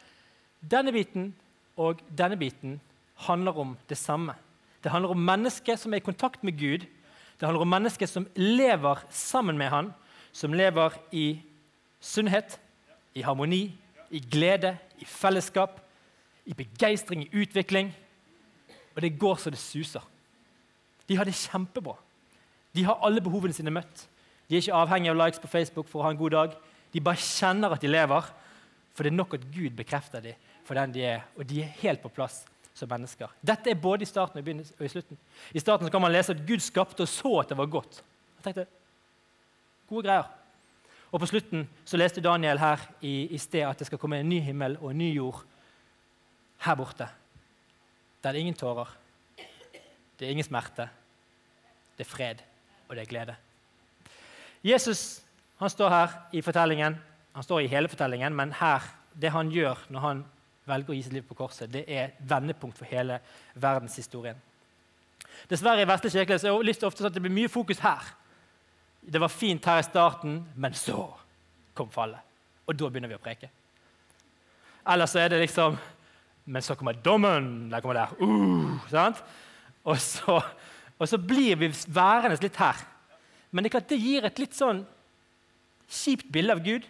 denne 0.61 0.93
biten 0.93 1.35
og 1.77 2.03
denne 2.13 2.37
biten 2.37 2.81
handler 3.27 3.59
om 3.59 3.77
det 3.89 3.97
samme. 3.99 4.35
Det 4.85 4.93
handler 4.93 5.11
om 5.11 5.25
mennesker 5.25 5.77
som 5.77 5.93
er 5.93 5.97
i 6.03 6.05
kontakt 6.05 6.45
med 6.45 6.59
Gud. 6.59 6.85
Det 7.41 7.47
handler 7.49 7.65
om 7.65 7.73
mennesker 7.73 8.07
som 8.07 8.27
lever 8.37 9.01
sammen 9.09 9.59
med 9.59 9.71
Han, 9.71 9.95
som 10.33 10.53
lever 10.53 10.91
i 11.13 11.41
sunnhet, 12.01 12.59
i 13.15 13.25
harmoni, 13.27 13.65
i 14.11 14.21
glede, 14.21 14.75
i 14.99 15.07
fellesskap, 15.07 15.81
i 16.47 16.55
begeistring, 16.57 17.25
i 17.25 17.43
utvikling. 17.43 17.93
Og 18.97 19.03
det 19.03 19.19
går 19.19 19.39
så 19.39 19.51
det 19.51 19.61
suser. 19.63 20.05
De 21.09 21.17
har 21.19 21.27
det 21.27 21.35
kjempebra. 21.35 21.97
De 22.75 22.85
har 22.87 23.01
alle 23.03 23.23
behovene 23.23 23.55
sine 23.55 23.73
møtt. 23.75 24.07
De 24.49 24.57
er 24.57 24.63
ikke 24.63 24.79
avhengig 24.79 25.11
av 25.11 25.19
likes 25.19 25.43
på 25.43 25.51
Facebook 25.51 25.89
for 25.91 26.01
å 26.01 26.09
ha 26.09 26.15
en 26.15 26.21
god 26.21 26.35
dag. 26.37 26.55
De 26.91 27.03
bare 27.03 27.23
kjenner 27.23 27.75
at 27.75 27.83
de 27.83 27.91
lever, 27.91 28.31
for 28.95 29.07
det 29.07 29.13
er 29.13 29.19
nok 29.19 29.37
at 29.39 29.47
Gud 29.55 29.77
bekrefter 29.79 30.23
dem 30.25 30.39
for 30.67 30.79
den 30.79 30.93
de 30.95 31.03
er, 31.03 31.23
og 31.35 31.47
de 31.51 31.65
er 31.65 31.73
helt 31.81 32.03
på 32.03 32.13
plass 32.15 32.45
som 32.79 32.87
mennesker. 32.91 33.31
Dette 33.43 33.73
er 33.73 33.79
både 33.83 34.05
i 34.05 34.09
starten 34.09 34.39
og 34.39 34.51
i 34.87 34.91
slutten. 34.91 35.19
I 35.51 35.63
starten 35.63 35.91
kan 35.91 36.03
man 36.03 36.13
lese 36.15 36.37
at 36.37 36.45
Gud 36.47 36.63
skapte 36.63 37.03
og 37.03 37.11
så 37.11 37.33
at 37.41 37.51
det 37.51 37.59
var 37.59 37.67
godt. 37.73 38.03
Jeg 38.37 38.45
tenkte, 38.45 38.67
Gode 39.91 40.07
greier. 40.07 40.29
Og 41.11 41.21
på 41.21 41.27
slutten 41.27 41.67
så 41.85 41.99
leste 41.99 42.23
Daniel 42.23 42.59
her 42.59 42.83
i, 43.03 43.27
i 43.35 43.39
sted 43.39 43.67
at 43.67 43.79
det 43.79 43.89
skal 43.89 43.99
komme 43.99 44.21
en 44.21 44.29
ny 44.29 44.41
himmel 44.45 44.77
og 44.81 44.93
en 44.93 44.99
ny 44.99 45.11
jord 45.15 45.43
her 46.65 46.77
borte. 46.79 47.09
Der 48.23 48.33
det 48.33 48.39
er 48.39 48.41
ingen 48.41 48.55
tårer, 48.55 48.97
det 50.19 50.27
er 50.27 50.31
ingen 50.31 50.45
smerte, 50.45 50.89
det 51.99 52.05
er 52.07 52.11
fred, 52.11 52.43
og 52.89 52.97
det 52.97 53.03
er 53.03 53.11
glede. 53.11 53.37
Jesus 54.65 55.23
han 55.61 55.71
står 55.71 55.89
her 55.89 56.13
i 56.33 56.41
fortellingen. 56.41 56.97
Han 57.35 57.43
står 57.43 57.61
i 57.61 57.67
hele 57.67 57.89
fortellingen, 57.89 58.35
men 58.37 58.53
her, 58.53 58.81
det 59.21 59.31
han 59.31 59.51
gjør 59.53 59.83
når 59.89 60.01
han 60.01 60.23
velger 60.65 60.93
å 60.93 60.97
gi 60.97 61.03
sitt 61.05 61.13
liv 61.13 61.27
på 61.29 61.37
korset, 61.37 61.69
det 61.73 61.85
er 61.89 62.15
vendepunkt 62.29 62.79
for 62.79 62.89
hele 62.89 63.19
verdenshistorien. 63.55 64.39
Dessverre 65.51 65.83
i 65.85 65.89
vestlig 65.89 66.13
kirke 66.15 66.39
er 66.39 66.65
det 66.65 66.85
ofte 66.87 67.03
sånn 67.03 67.11
at 67.11 67.17
det 67.17 67.23
blir 67.25 67.35
mye 67.35 67.53
fokus 67.53 67.83
her. 67.85 68.09
Det 69.11 69.19
var 69.19 69.33
fint 69.33 69.65
her 69.67 69.81
i 69.81 69.87
starten, 69.87 70.45
men 70.55 70.75
så 70.75 71.09
kom 71.75 71.91
fallet. 71.91 72.21
Og 72.69 72.77
da 72.79 72.91
begynner 72.91 73.11
vi 73.11 73.19
å 73.19 73.23
preke. 73.23 73.49
Eller 74.87 75.11
så 75.11 75.21
er 75.21 75.33
det 75.33 75.43
liksom 75.43 75.79
Men 76.51 76.63
så 76.63 76.75
kommer 76.75 76.97
dommen. 76.97 77.69
Der 77.71 77.81
kommer 77.81 77.95
der. 77.95 78.15
Uh, 78.19 78.81
og, 79.85 79.99
så, 80.01 80.41
og, 80.99 81.09
så, 81.09 81.19
blir 81.19 81.57
vi 81.61 81.69
værende 81.87 82.41
litt 82.43 82.57
her. 82.59 82.81
Men 83.51 83.65
det, 83.65 83.75
det 83.87 83.99
gir 84.01 84.25
et 84.27 84.41
litt 84.41 84.57
sånn 84.57 84.81
kjipt 85.91 86.27
bilde 86.33 86.57
av 86.57 86.63
Gud. 86.65 86.89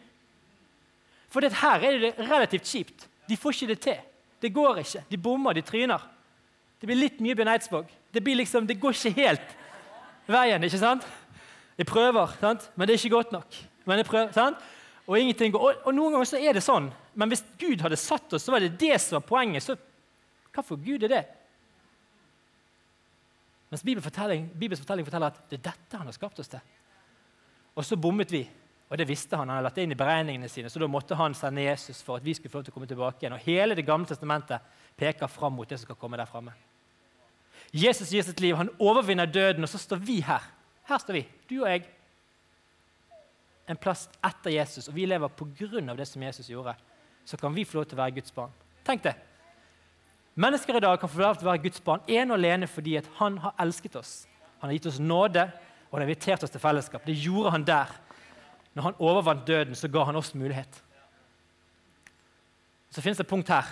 For 1.29 1.45
her 1.45 1.85
er 1.85 1.99
det 2.01 2.13
relativt 2.19 2.71
kjipt. 2.71 3.05
De 3.29 3.37
får 3.37 3.57
ikke 3.57 3.71
det 3.75 3.79
til. 3.85 4.01
Det 4.41 4.53
går 4.55 4.81
ikke. 4.81 5.05
De 5.11 5.21
bommer, 5.21 5.59
de 5.59 5.67
tryner. 5.67 6.09
Det 6.81 6.89
blir 6.89 7.03
litt 7.03 7.21
mye 7.21 7.37
Bjørn 7.37 7.53
Eidsvåg. 7.53 7.91
Det, 8.15 8.25
liksom, 8.25 8.67
det 8.67 8.79
går 8.81 8.97
ikke 8.97 9.17
helt 9.19 9.57
veien. 10.31 10.65
ikke 10.65 10.81
sant? 10.81 11.05
Jeg 11.81 11.89
prøver, 11.89 12.37
sant? 12.41 12.67
men 12.77 12.85
det 12.85 12.93
er 12.93 13.01
ikke 13.01 13.17
godt 13.17 13.31
nok. 13.33 13.57
Men 13.89 14.03
jeg 14.03 14.07
prøver, 14.07 14.33
sant? 14.37 14.57
Og, 15.07 15.17
går, 15.17 15.61
og, 15.61 15.79
og, 15.87 15.95
Noen 15.97 16.13
ganger 16.13 16.29
så 16.29 16.39
er 16.39 16.55
det 16.55 16.63
sånn, 16.63 16.91
men 17.17 17.31
hvis 17.33 17.43
Gud 17.59 17.81
hadde 17.81 17.97
satt 17.99 18.37
oss, 18.37 18.45
så 18.45 18.53
var 18.53 18.61
det 18.61 18.77
det 18.79 18.99
som 19.01 19.17
var 19.17 19.25
poenget. 19.27 19.65
Så 19.65 19.79
hvorfor 20.53 20.77
Gud 20.85 21.07
er 21.09 21.11
det? 21.11 21.23
Mens 23.73 23.83
Bibels 23.87 24.05
fortelling, 24.05 24.45
Bibels 24.61 24.83
fortelling 24.83 25.09
forteller 25.09 25.33
at 25.33 25.41
det 25.49 25.57
er 25.61 25.65
dette 25.71 25.99
han 25.99 26.11
har 26.11 26.15
skapt 26.15 26.43
oss 26.43 26.53
til. 26.53 26.61
Og 27.79 27.87
så 27.87 27.97
bommet 27.97 28.31
vi. 28.35 28.45
Og 28.91 28.99
det 28.99 29.07
visste 29.07 29.39
Han 29.39 29.49
han 29.49 29.57
hadde 29.57 29.69
lagt 29.69 29.77
det 29.79 29.85
inn 29.87 29.95
i 29.95 29.99
beregningene 29.99 30.49
sine, 30.51 30.69
så 30.69 30.83
da 30.83 30.89
måtte 30.91 31.17
han 31.17 31.35
sende 31.39 31.63
Jesus 31.63 32.03
for 32.03 32.19
at 32.19 32.25
vi 32.27 32.35
skulle 32.35 32.51
få 32.53 32.59
lov 32.59 32.69
til 32.69 32.75
å 32.75 32.77
komme 32.77 32.91
tilbake 32.91 33.23
igjen. 33.23 33.39
Og 33.39 33.45
Hele 33.47 33.79
Det 33.79 33.87
gamle 33.87 34.07
testamentet 34.11 34.61
peker 34.99 35.31
fram 35.31 35.55
mot 35.55 35.69
det 35.69 35.79
som 35.79 35.89
skal 35.89 35.97
komme 35.97 36.19
der 36.19 36.29
framme. 36.29 36.53
Jesus 37.73 38.11
gir 38.11 38.27
sitt 38.27 38.41
liv, 38.41 38.57
han 38.59 38.73
overvinner 38.79 39.31
døden, 39.31 39.63
og 39.63 39.71
så 39.71 39.79
står 39.79 40.03
vi 40.03 40.21
her. 40.21 40.43
Her 40.91 40.99
står 40.99 41.21
vi, 41.21 41.25
du 41.47 41.61
og 41.63 41.69
jeg. 41.71 41.85
En 43.71 43.79
plass 43.79 44.09
etter 44.27 44.57
Jesus, 44.57 44.89
og 44.91 44.97
vi 44.97 45.07
lever 45.07 45.31
pga. 45.31 45.95
det 45.95 46.07
som 46.09 46.23
Jesus 46.23 46.51
gjorde. 46.51 46.75
Så 47.25 47.37
kan 47.37 47.55
vi 47.55 47.65
få 47.65 47.79
lov 47.79 47.85
til 47.87 47.99
å 47.99 48.03
være 48.03 48.17
Guds 48.19 48.35
barn. 48.35 48.51
Tenk 48.85 49.05
det. 49.05 49.15
Mennesker 50.35 50.77
i 50.77 50.81
dag 50.81 50.99
kan 50.99 51.09
få 51.09 51.21
lov 51.21 51.37
til 51.37 51.47
å 51.47 51.51
være 51.53 51.63
Guds 51.63 51.83
barn 51.85 52.03
ene 52.09 52.33
og 52.33 52.39
alene 52.39 52.67
fordi 52.67 52.99
han 53.19 53.39
har 53.39 53.55
elsket 53.61 53.97
oss. 54.01 54.27
Han 54.61 54.71
har 54.71 54.79
gitt 54.79 54.89
oss 54.91 54.99
nåde 54.99 55.45
og 55.91 55.93
han 55.93 56.03
har 56.03 56.09
invitert 56.09 56.43
oss 56.43 56.51
til 56.51 56.63
fellesskap. 56.63 57.07
Det 57.07 57.15
gjorde 57.19 57.51
han 57.55 57.67
der. 57.67 57.93
Når 58.75 58.83
han 58.83 58.99
overvant 58.99 59.47
døden, 59.47 59.75
så 59.75 59.89
ga 59.91 60.05
han 60.07 60.17
oss 60.17 60.35
mulighet. 60.35 60.83
Så 62.91 63.03
finnes 63.03 63.19
det 63.19 63.27
et 63.27 63.31
punkt 63.31 63.51
her. 63.51 63.67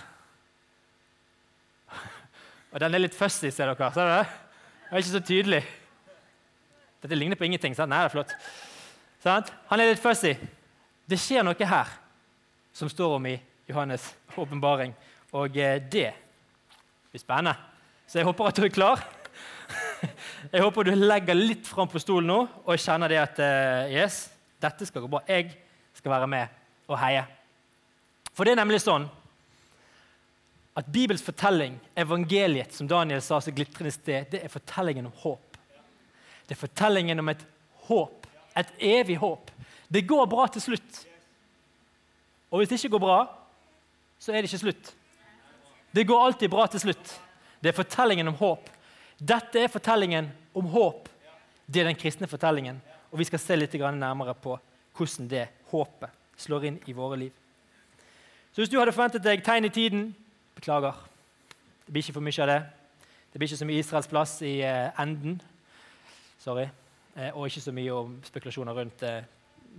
Og 2.71 2.79
den 2.79 2.95
er 2.95 3.03
litt 3.03 3.15
fussy, 3.15 3.51
ser 3.51 3.71
dere. 3.71 3.91
Ser 3.95 4.11
dere? 4.11 4.25
Den 4.87 4.97
er 4.97 5.03
ikke 5.03 5.15
så 5.15 5.23
tydelig. 5.23 5.63
Dette 7.01 7.15
ligner 7.15 7.39
på 7.39 7.47
ingenting. 7.47 7.75
sant? 7.75 7.89
Nei, 7.89 8.01
det 8.03 8.09
er 8.09 8.15
flott. 8.15 8.33
Sant? 9.23 9.51
Han 9.69 9.79
er 9.79 9.93
litt 9.93 10.03
fussy. 10.03 10.33
Det 11.09 11.19
skjer 11.19 11.45
noe 11.47 11.69
her 11.71 11.93
som 12.75 12.89
står 12.91 13.15
om 13.17 13.25
i 13.27 13.37
Johannes' 13.69 14.11
åpenbaring. 14.37 14.93
Og 15.31 15.57
eh, 15.57 15.79
det 15.79 16.11
blir 17.11 17.21
spennende. 17.21 17.55
Så 18.07 18.19
jeg 18.19 18.27
håper 18.27 18.49
at 18.49 18.59
du 18.59 18.65
er 18.65 18.73
klar. 18.73 19.05
Jeg 20.53 20.63
håper 20.63 20.87
du 20.87 20.93
legger 20.95 21.35
litt 21.35 21.67
fram 21.67 21.89
på 21.91 21.99
stolen 22.01 22.29
nå 22.31 22.37
og 22.63 22.79
kjenner 22.79 23.11
det 23.11 23.17
at 23.21 23.41
eh, 23.43 23.91
yes, 23.99 24.29
dette 24.63 24.87
skal 24.87 25.03
gå 25.03 25.09
bra. 25.11 25.19
Jeg 25.27 25.51
skal 25.93 26.13
være 26.13 26.29
med 26.31 26.55
og 26.89 26.97
heie. 27.01 27.25
For 28.33 28.47
det 28.47 28.55
er 28.55 28.61
nemlig 28.61 28.79
sånn 28.81 29.05
at 30.79 30.87
Bibels 30.87 31.21
fortelling, 31.25 31.75
evangeliet, 31.99 32.71
som 32.73 32.87
Daniel 32.87 33.21
sa 33.21 33.41
så 33.43 33.51
glitrende 33.51 33.91
sted, 33.91 34.29
det 34.31 34.41
er 34.45 34.53
fortellingen 34.53 35.09
om 35.09 35.17
håp. 35.25 35.48
Det 36.49 36.55
er 36.55 36.63
fortellingen 36.63 37.21
om 37.21 37.29
et 37.29 37.41
håp, 37.85 38.25
et 38.57 38.71
evig 38.81 39.19
håp. 39.21 39.51
Det 39.85 40.01
går 40.09 40.25
bra 40.29 40.47
til 40.49 40.63
slutt. 40.63 41.03
Og 42.49 42.59
hvis 42.59 42.71
det 42.71 42.79
ikke 42.79 42.95
går 42.95 43.03
bra, 43.03 43.19
så 44.17 44.33
er 44.33 44.41
det 44.41 44.49
ikke 44.49 44.63
slutt. 44.65 44.93
Det 45.93 46.07
går 46.09 46.23
alltid 46.25 46.49
bra 46.49 46.65
til 46.65 46.81
slutt. 46.81 47.11
Det 47.61 47.69
er 47.69 47.77
fortellingen 47.77 48.31
om 48.31 48.37
håp. 48.39 48.69
Dette 49.19 49.61
er 49.61 49.69
fortellingen 49.69 50.31
om 50.57 50.65
håp. 50.73 51.05
Det 51.69 51.83
er 51.83 51.91
den 51.91 51.99
kristne 51.99 52.27
fortellingen. 52.27 52.81
Og 53.11 53.21
vi 53.21 53.27
skal 53.29 53.41
se 53.41 53.57
litt 53.57 53.77
nærmere 53.77 54.33
på 54.33 54.57
hvordan 54.97 55.29
det 55.29 55.45
håpet 55.69 56.09
slår 56.37 56.65
inn 56.65 56.81
i 56.89 56.93
våre 56.93 57.17
liv. 57.17 57.31
Så 58.51 58.61
hvis 58.61 58.73
du 58.73 58.79
hadde 58.79 58.91
forventet 58.91 59.23
deg 59.23 59.45
tegn 59.45 59.69
i 59.69 59.69
tiden 59.69 60.09
Beklager. 60.59 60.97
Det 61.85 61.93
blir 61.93 62.03
ikke 62.03 62.17
for 62.17 62.25
mye 62.25 62.41
av 62.43 62.49
det. 62.49 62.59
Det 63.31 63.39
blir 63.39 63.47
ikke 63.53 63.67
mye 63.69 63.79
Israels 63.79 64.09
plass 64.11 64.33
i 64.43 64.57
uh, 64.59 64.89
enden. 64.99 65.37
Sorry. 66.39 66.67
Eh, 67.15 67.33
og 67.33 67.49
ikke 67.49 67.63
så 67.63 67.73
mye 67.75 67.95
om 67.95 68.15
spekulasjoner 68.23 68.77
rundt 68.77 69.03
eh, 69.07 69.25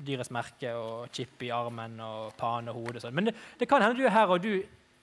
dyrets 0.07 0.33
merke 0.35 0.73
og 0.77 1.09
chip 1.15 1.43
i 1.47 1.53
armen 1.55 1.97
og 2.05 2.35
pane 2.39 2.73
og 2.73 2.83
hode. 2.83 3.03
Sånn. 3.03 3.15
Men 3.17 3.31
det, 3.31 3.35
det, 3.61 3.69
kan 3.69 3.83
hende 3.83 3.99
du 3.99 4.05
er 4.07 4.15
her, 4.15 4.33
og 4.33 4.43
du, 4.43 4.53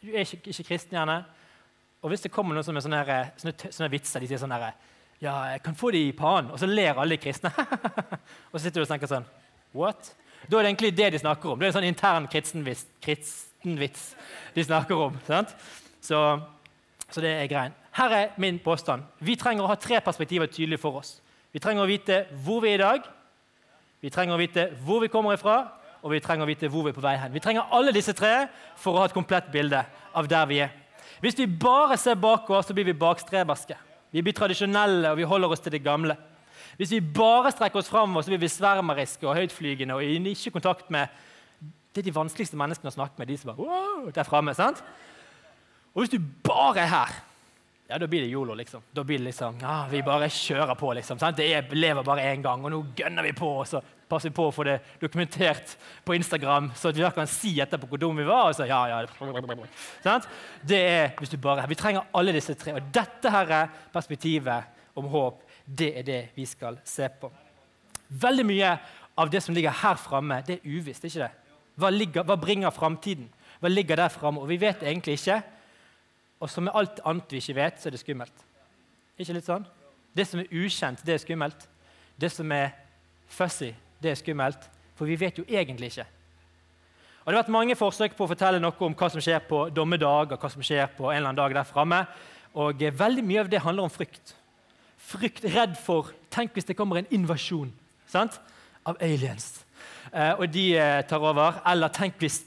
du 0.04 0.12
er 0.14 0.26
ikke, 0.26 0.42
ikke, 0.52 0.68
kristen. 0.72 0.98
gjerne. 0.98 1.24
Og 2.02 2.14
hvis 2.14 2.28
det 2.28 2.32
kommer 2.34 2.56
noen 2.56 2.66
som 2.66 2.78
er 2.78 2.86
sånne, 2.86 3.02
her, 3.08 3.34
sånne, 3.42 3.72
sånne 3.74 3.90
vitser 3.90 4.22
De 4.22 4.30
sier 4.30 4.38
sånn 4.38 4.54
herre 4.54 4.70
Ja, 5.18 5.34
jeg 5.50 5.64
kan 5.66 5.76
få 5.76 5.90
det 5.92 6.04
i 6.06 6.14
panen. 6.16 6.52
Og 6.54 6.62
så 6.62 6.70
ler 6.70 6.94
alle 6.94 7.18
de 7.18 7.24
kristne. 7.24 7.52
og 8.52 8.60
så 8.60 8.68
sitter 8.68 8.82
du 8.82 8.86
og 8.86 8.92
tenker 8.92 9.10
sånn 9.12 9.28
What? 9.78 10.14
Da 10.48 10.60
er 10.60 10.68
det 10.68 10.70
egentlig 10.70 10.94
det 10.96 11.12
de 11.16 11.20
snakker 11.20 11.52
om. 11.52 11.60
Det 11.60 11.68
er 11.68 11.74
en 11.74 11.80
sånn 11.80 11.90
intern 11.90 12.28
kristenvits. 12.32 12.86
kristenvits 13.04 14.12
de 14.54 14.64
snakker 14.64 15.02
om. 15.08 15.18
Så, 15.28 16.20
så, 17.10 17.22
det 17.22 17.34
er 17.34 17.50
greien. 17.52 17.76
Her 17.98 18.14
er 18.14 18.36
min 18.38 18.60
påstand. 18.64 19.04
Vi 19.20 19.36
trenger 19.36 19.66
å 19.66 19.72
ha 19.72 19.76
tre 19.82 20.00
perspektiver 20.06 20.48
tydelig 20.54 20.80
for 20.80 21.02
oss. 21.02 21.18
Vi 21.54 21.62
trenger 21.64 21.84
å 21.86 21.90
vite 21.90 22.26
hvor 22.44 22.62
vi 22.64 22.74
er 22.74 22.80
i 22.80 22.84
dag, 22.84 23.08
vi 24.04 24.12
trenger 24.14 24.36
å 24.36 24.42
vite 24.42 24.68
hvor 24.86 25.02
vi 25.02 25.10
kommer 25.12 25.38
ifra, 25.38 25.58
og 26.04 26.14
vi 26.14 26.22
trenger 26.22 26.46
å 26.46 26.50
vite 26.50 26.70
hvor 26.70 26.86
vi 26.86 26.94
er 26.94 26.98
på 26.98 27.04
vei 27.04 27.16
hen. 27.18 27.34
Vi 27.34 27.42
trenger 27.44 27.72
alle 27.74 27.94
disse 27.96 28.14
tre 28.16 28.48
for 28.78 28.94
å 28.94 29.02
ha 29.02 29.08
et 29.10 29.16
komplett 29.16 29.50
bilde 29.52 29.82
av 30.14 30.30
der 30.30 30.46
vi 30.50 30.62
er. 30.64 30.76
Hvis 31.24 31.38
vi 31.40 31.48
bare 31.50 31.98
ser 31.98 32.20
bakover, 32.22 32.62
så 32.62 32.76
blir 32.78 32.86
vi 32.86 32.98
bakstreberske. 32.98 33.78
Vi 34.14 34.22
blir 34.24 34.36
tradisjonelle, 34.38 35.12
og 35.12 35.18
vi 35.18 35.28
holder 35.28 35.56
oss 35.56 35.64
til 35.64 35.74
det 35.74 35.82
gamle. 35.84 36.16
Hvis 36.78 36.94
vi 36.94 37.02
bare 37.02 37.52
strekker 37.52 37.82
oss 37.82 37.90
framover, 37.90 38.22
så 38.22 38.32
blir 38.32 38.44
vi 38.44 38.52
svermeriske 38.52 39.26
og 39.26 39.36
høytflygende 39.40 39.98
og 39.98 40.04
ikke 40.06 40.52
i 40.52 40.54
kontakt 40.54 40.92
med 40.94 41.10
det 41.98 42.04
er 42.04 42.12
de 42.12 42.14
vanskeligste 42.14 42.58
menneskene 42.60 42.92
å 42.92 42.94
snakke 42.94 43.18
med. 43.18 43.28
de 43.28 43.38
som 43.38 43.50
bare, 43.50 43.66
wow, 43.66 44.12
der 44.14 44.28
fremme, 44.28 44.54
sant? 44.54 44.84
Og 45.96 46.04
hvis 46.04 46.12
du 46.14 46.20
bare 46.46 46.84
er 46.84 46.92
her, 46.92 47.16
ja, 47.88 47.98
da 47.98 48.08
blir 48.08 48.22
det 48.22 48.28
yolo. 48.28 48.54
liksom. 48.54 48.82
Da 48.92 49.04
blir 49.04 49.18
det 49.18 49.24
liksom, 49.30 49.60
ja, 49.62 49.88
Vi 49.92 50.02
bare 50.04 50.30
kjører 50.30 50.76
på. 50.76 50.94
liksom, 50.94 51.20
sant? 51.20 51.38
Det 51.38 51.48
er, 51.54 51.70
lever 51.72 52.04
bare 52.04 52.26
én 52.34 52.42
gang, 52.44 52.64
og 52.66 52.72
nå 52.72 52.82
gønner 52.96 53.24
vi 53.24 53.32
på. 53.32 53.48
og 53.60 53.68
så 53.68 53.82
passer 54.10 54.30
vi 54.30 54.36
på 54.36 54.48
å 54.48 54.52
få 54.52 54.64
det 54.68 54.78
dokumentert 55.00 55.78
på 56.04 56.16
Instagram, 56.16 56.72
så 56.76 56.90
at 56.90 57.00
vi 57.00 57.10
kan 57.16 57.28
si 57.28 57.60
etterpå 57.60 57.88
hvor 57.88 58.00
dumme 58.02 58.24
vi 58.24 58.28
var. 58.28 58.50
og 58.50 58.56
så, 58.56 58.68
ja, 58.68 58.82
ja, 58.88 59.06
sant? 60.04 60.28
Det 60.64 60.78
er 60.78 61.16
hvis 61.18 61.32
du 61.32 61.38
bare. 61.38 61.68
Vi 61.68 61.76
trenger 61.76 62.08
alle 62.14 62.36
disse 62.36 62.56
tre. 62.56 62.76
Og 62.76 62.92
dette 62.92 63.32
her 63.32 63.70
perspektivet 63.94 64.64
om 64.98 65.08
håp, 65.08 65.44
det 65.66 65.94
er 66.00 66.04
det 66.04 66.22
vi 66.36 66.46
skal 66.46 66.80
se 66.84 67.08
på. 67.22 67.32
Veldig 68.10 68.46
mye 68.48 68.78
av 69.18 69.30
det 69.30 69.42
som 69.44 69.56
ligger 69.56 69.72
her 69.72 69.96
framme, 69.96 70.42
det 70.48 70.60
er 70.60 70.78
uvisst. 70.78 71.06
ikke 71.06 71.24
det? 71.24 71.32
Hva, 71.78 71.90
ligger, 71.90 72.24
hva 72.24 72.36
bringer 72.40 72.72
framtiden? 72.74 73.30
Hva 73.62 73.70
ligger 73.70 73.96
der 73.96 74.10
framme? 74.10 74.42
Og 74.42 74.50
vi 74.50 74.58
vet 74.62 74.84
egentlig 74.84 75.20
ikke. 75.20 75.42
Og 76.40 76.50
som 76.50 76.68
med 76.68 76.76
alt 76.78 77.00
annet 77.06 77.32
vi 77.34 77.42
ikke 77.42 77.56
vet, 77.58 77.80
så 77.82 77.90
er 77.90 77.96
det 77.96 78.02
skummelt. 78.02 78.46
Ikke 79.18 79.34
litt 79.34 79.48
sånn? 79.48 79.66
Det 80.14 80.26
som 80.28 80.42
er 80.42 80.52
ukjent, 80.54 81.02
det 81.06 81.16
er 81.16 81.24
skummelt. 81.24 81.68
Det 82.18 82.30
som 82.34 82.52
er 82.54 82.72
fussy, 83.30 83.72
det 84.02 84.12
er 84.12 84.20
skummelt. 84.20 84.70
For 84.98 85.10
vi 85.10 85.18
vet 85.20 85.38
jo 85.38 85.46
egentlig 85.48 85.92
ikke. 85.92 86.08
Og 87.28 87.32
Det 87.32 87.36
har 87.36 87.44
vært 87.44 87.56
mange 87.58 87.76
forsøk 87.76 88.14
på 88.16 88.24
å 88.24 88.32
fortelle 88.32 88.60
noe 88.64 88.86
om 88.86 88.94
hva 88.96 89.10
som 89.12 89.22
skjer 89.22 89.42
på 89.50 89.66
dommedag, 89.76 90.32
og 90.32 90.40
hva 90.40 90.50
som 90.50 90.64
skjer 90.64 90.88
på 90.96 91.10
en 91.10 91.18
eller 91.18 91.30
annen 91.34 91.42
dag 91.42 91.58
der 91.58 91.68
fremme. 91.68 92.06
Og 92.56 92.82
eh, 92.82 92.94
veldig 92.94 93.26
mye 93.28 93.42
av 93.44 93.50
det 93.52 93.62
handler 93.66 93.90
om 93.90 93.94
frykt. 93.94 94.32
Frykt, 94.98 95.44
Redd 95.54 95.76
for 95.80 96.14
Tenk 96.34 96.54
hvis 96.56 96.68
det 96.70 96.76
kommer 96.78 97.00
en 97.00 97.10
invasjon 97.14 97.70
sant? 98.08 98.40
av 98.88 98.96
aliens. 99.04 99.66
Eh, 100.14 100.34
og 100.40 100.48
de 100.54 100.70
eh, 100.80 101.02
tar 101.08 101.24
over. 101.24 101.60
Eller 101.68 101.92
tenk 101.92 102.16
hvis 102.22 102.40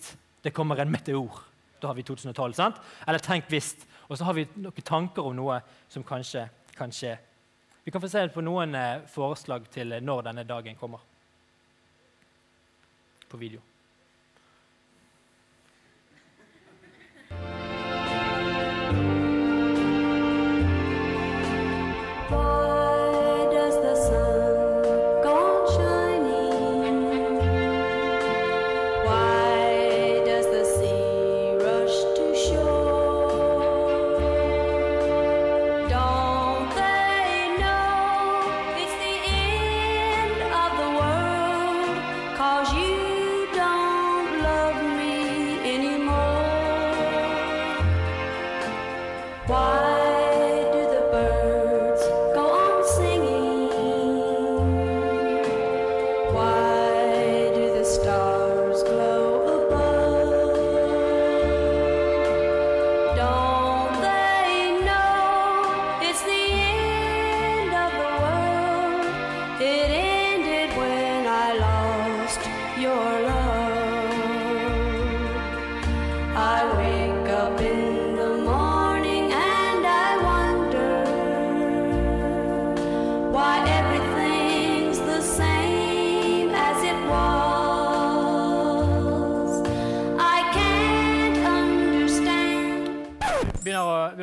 det 0.45 0.55
kommer 0.57 0.81
en 0.81 0.91
meteor. 0.93 1.43
Da 1.81 1.91
har 1.91 1.95
vi 1.95 2.03
2012. 2.03 2.55
sant? 2.55 2.81
Eller 3.09 3.19
tenk 3.19 3.49
hvis. 3.49 3.75
Og 4.09 4.19
så 4.19 4.25
har 4.25 4.37
vi 4.37 4.47
noen 4.57 4.85
tanker 4.85 5.27
om 5.27 5.37
noe 5.37 5.61
som 5.89 6.05
kanskje 6.05 6.49
kan 6.77 6.93
skje. 6.93 7.17
Vi 7.85 7.91
kan 7.91 8.03
få 8.03 8.11
se 8.13 8.27
på 8.29 8.45
noen 8.45 8.75
eh, 8.75 9.07
forslag 9.09 9.71
til 9.73 9.97
når 10.03 10.29
denne 10.29 10.45
dagen 10.45 10.77
kommer. 10.77 11.01
På 13.31 13.39
video. 13.41 13.70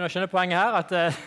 Å 0.08 0.14
skjønne 0.14 0.32
poenget 0.32 0.60
her. 0.60 0.78
at 0.80 0.94
uh, 0.96 1.24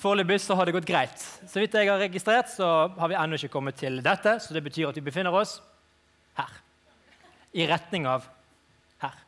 Foreløpig 0.00 0.38
så 0.40 0.56
har 0.56 0.64
det 0.64 0.72
gått 0.72 0.88
greit. 0.88 1.22
Så 1.44 1.60
vidt 1.60 1.74
jeg 1.76 1.90
har 1.90 2.00
registrert, 2.00 2.48
så 2.48 2.66
har 2.96 3.10
vi 3.10 3.18
ennå 3.20 3.36
ikke 3.36 3.52
kommet 3.52 3.76
til 3.76 3.98
dette. 4.04 4.38
Så 4.40 4.56
det 4.56 4.62
betyr 4.64 4.88
at 4.88 4.96
vi 4.96 5.04
befinner 5.04 5.34
oss 5.36 5.58
her. 6.38 6.54
I 7.52 7.66
retning 7.68 8.06
av 8.08 8.24
her. 9.02 9.18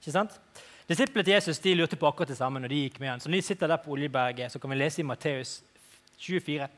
Ikke 0.00 0.16
sant? 0.16 0.34
Disiplene 0.88 1.24
til 1.24 1.36
Jesus 1.36 1.62
de 1.62 1.76
lurte 1.78 1.96
på 2.00 2.08
akkurat 2.08 2.32
det 2.32 2.40
samme 2.40 2.60
når 2.60 2.74
de 2.74 2.80
gikk 2.82 2.98
med 3.00 3.12
han. 3.12 3.22
Så 3.22 3.30
når 3.30 3.38
de 3.38 3.46
sitter 3.46 3.70
der 3.70 3.80
på 3.84 3.94
Oljeberget, 3.94 4.52
så 4.52 4.58
kan 4.58 4.74
vi 4.74 4.80
lese 4.80 5.04
i 5.04 5.06
Matteus 5.06 5.54
24, 6.18 6.68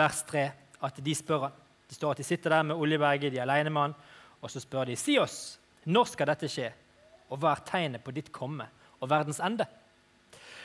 vers 0.00 0.24
3, 0.30 0.48
at 0.88 1.04
de 1.04 1.14
spør 1.14 1.48
han. 1.48 1.60
Det 1.84 1.98
står 1.98 2.16
at 2.16 2.22
de 2.22 2.26
sitter 2.26 2.56
der 2.56 2.64
med 2.70 2.80
Oljeberget, 2.80 3.32
de 3.34 3.38
er 3.38 3.44
alene 3.44 3.70
med 3.70 3.90
han, 3.90 4.00
og 4.40 4.50
så 4.50 4.62
spør 4.62 4.88
de, 4.88 4.96
si 4.98 5.18
oss, 5.20 5.58
når 5.84 6.08
skal 6.10 6.32
dette 6.32 6.48
skje, 6.50 6.72
og 7.28 7.42
hva 7.42 7.52
er 7.52 7.66
tegnet 7.68 8.02
på 8.04 8.14
ditt 8.16 8.32
komme 8.32 8.66
og 8.98 9.10
verdens 9.12 9.42
ende? 9.44 9.68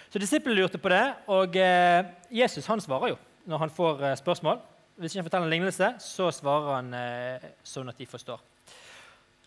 Så 0.09 0.17
disiplene 0.17 0.57
lurte 0.57 0.79
på 0.81 0.89
det, 0.89 1.03
og 1.29 1.55
eh, 1.61 2.07
Jesus 2.33 2.65
han 2.65 2.81
svarer 2.81 3.11
jo 3.13 3.17
når 3.49 3.61
han 3.61 3.73
får 3.73 4.03
eh, 4.07 4.17
spørsmål. 4.17 4.57
Hvis 4.97 5.13
ikke 5.13 5.21
han 5.21 5.27
forteller 5.27 5.47
en 5.47 5.53
lignelse, 5.53 5.89
så 6.01 6.29
svarer 6.33 6.71
han 6.79 6.93
eh, 6.97 7.49
sånn 7.65 7.91
at 7.91 7.99
de 7.99 8.07
forstår. 8.09 8.41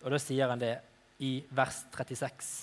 Og 0.03 0.11
da 0.11 0.19
sier 0.19 0.47
han 0.49 0.61
det 0.61 0.77
i 1.23 1.35
vers 1.55 1.83
36. 1.91 2.53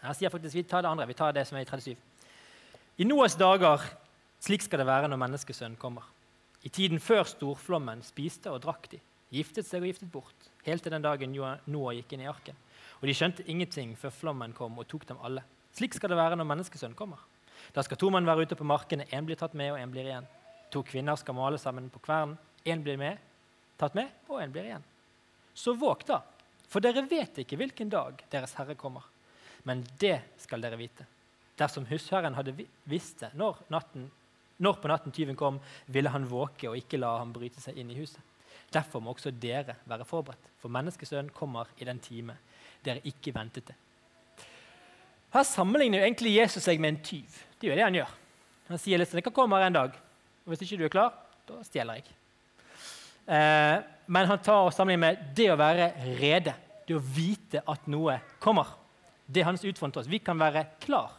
Her 0.00 0.16
sier 0.16 0.32
faktisk, 0.32 0.56
Vi 0.56 0.64
tar 0.66 0.82
det 0.82 0.90
andre, 0.90 1.06
vi 1.06 1.14
tar 1.14 1.32
det 1.36 1.46
som 1.46 1.58
er 1.58 1.62
i 1.62 1.70
37. 1.70 1.94
I 2.98 3.06
Noas 3.06 3.38
dager, 3.38 3.86
slik 4.42 4.66
skal 4.66 4.82
det 4.82 4.88
være 4.90 5.08
når 5.08 5.22
menneskesønnen 5.22 5.78
kommer. 5.78 6.02
I 6.66 6.68
tiden 6.68 7.00
før 7.00 7.22
storflommen 7.30 8.02
spiste 8.04 8.50
og 8.50 8.62
drakk 8.64 8.90
de, 8.90 8.98
giftet 9.30 9.68
seg 9.68 9.84
og 9.84 9.92
giftet 9.92 10.10
bort, 10.12 10.50
helt 10.66 10.82
til 10.82 10.92
den 10.92 11.06
dagen 11.06 11.32
Noah 11.32 11.94
gikk 11.96 12.12
inn 12.16 12.26
i 12.26 12.28
arken. 12.28 12.58
Og 13.00 13.06
de 13.08 13.14
skjønte 13.16 13.46
ingenting 13.46 13.94
før 13.96 14.12
flommen 14.12 14.52
kom 14.52 14.76
og 14.82 14.88
tok 14.90 15.06
dem 15.08 15.22
alle. 15.24 15.46
Slik 15.76 15.94
skal 15.96 16.12
det 16.12 16.18
være 16.18 16.38
når 16.38 16.48
menneskesønnen 16.50 16.98
kommer. 16.98 17.20
Da 17.74 17.84
skal 17.86 17.98
to 18.00 18.10
menn 18.10 18.26
være 18.26 18.46
ute 18.46 18.58
på 18.58 18.66
markene, 18.66 19.06
én 19.14 19.26
blir 19.26 19.38
tatt 19.38 19.54
med, 19.54 19.72
og 19.74 19.78
én 19.78 19.92
blir 19.92 20.08
igjen. 20.08 20.26
To 20.74 20.82
kvinner 20.86 21.18
skal 21.18 21.36
male 21.36 21.58
sammen 21.58 21.88
på 21.90 22.02
kvernen. 22.02 22.36
Én 22.66 22.82
blir 22.84 22.98
med, 23.00 23.18
tatt 23.80 23.94
med, 23.96 24.10
og 24.28 24.42
én 24.42 24.52
blir 24.52 24.68
igjen. 24.68 24.84
Så 25.54 25.74
våg 25.78 26.04
da, 26.08 26.20
for 26.70 26.82
dere 26.82 27.06
vet 27.08 27.42
ikke 27.42 27.58
hvilken 27.58 27.90
dag 27.90 28.22
Deres 28.30 28.54
Herre 28.58 28.76
kommer. 28.78 29.06
Men 29.66 29.84
det 30.00 30.18
skal 30.40 30.62
dere 30.62 30.78
vite. 30.80 31.06
Dersom 31.58 31.86
husherren 31.90 32.36
hadde 32.38 32.54
visst 32.88 33.20
det 33.20 33.34
når, 33.36 33.58
natten, 33.72 34.06
når 34.62 34.78
på 34.80 34.88
natten 34.88 35.12
tyven 35.12 35.36
kom, 35.36 35.58
ville 35.86 36.12
han 36.12 36.28
våke 36.28 36.70
og 36.70 36.78
ikke 36.78 37.00
la 37.00 37.18
ham 37.18 37.34
bryte 37.34 37.60
seg 37.60 37.76
inn 37.80 37.90
i 37.92 37.98
huset. 37.98 38.22
Derfor 38.72 39.02
må 39.02 39.12
også 39.12 39.32
dere 39.34 39.80
være 39.88 40.06
forberedt, 40.06 40.52
for 40.62 40.72
menneskesønnen 40.72 41.32
kommer 41.34 41.68
i 41.78 41.88
den 41.88 41.98
time 42.00 42.36
dere 42.84 43.02
ikke 43.08 43.34
ventet 43.34 43.72
det. 43.72 43.76
Her 45.30 45.46
sammenligner 45.46 46.00
jo 46.00 46.06
egentlig 46.08 46.34
Jesus 46.34 46.64
seg 46.66 46.80
med 46.82 46.94
en 46.94 47.02
tyv. 47.06 47.36
Det 47.58 47.68
er 47.68 47.72
jo 47.72 47.78
det 47.78 47.86
han 47.86 47.98
gjør. 48.00 48.16
Han 48.70 48.80
sier 48.82 48.98
liksom, 48.98 49.20
komme 49.22 49.34
kommer 49.34 49.66
en 49.66 49.76
dag, 49.76 49.94
og 50.44 50.52
hvis 50.52 50.64
ikke 50.64 50.78
du 50.78 50.86
er 50.86 50.92
klar, 50.92 51.14
da 51.46 51.60
stjeler 51.66 52.00
jeg. 52.00 52.16
Eh, 53.30 53.76
men 54.10 54.28
han 54.30 54.42
tar 54.42 54.66
og 54.66 54.74
sammenligner 54.74 55.06
med 55.06 55.32
det 55.38 55.48
å 55.52 55.58
være 55.58 55.90
rede, 56.18 56.54
det 56.86 56.96
å 56.98 57.02
vite 57.02 57.62
at 57.70 57.86
noe 57.90 58.16
kommer. 58.42 58.72
Det 59.26 59.42
er 59.42 59.50
hans 59.50 59.62
utfordring 59.62 59.94
til 59.94 60.02
oss. 60.02 60.10
Vi 60.10 60.22
kan 60.22 60.38
være 60.38 60.64
klar. 60.82 61.12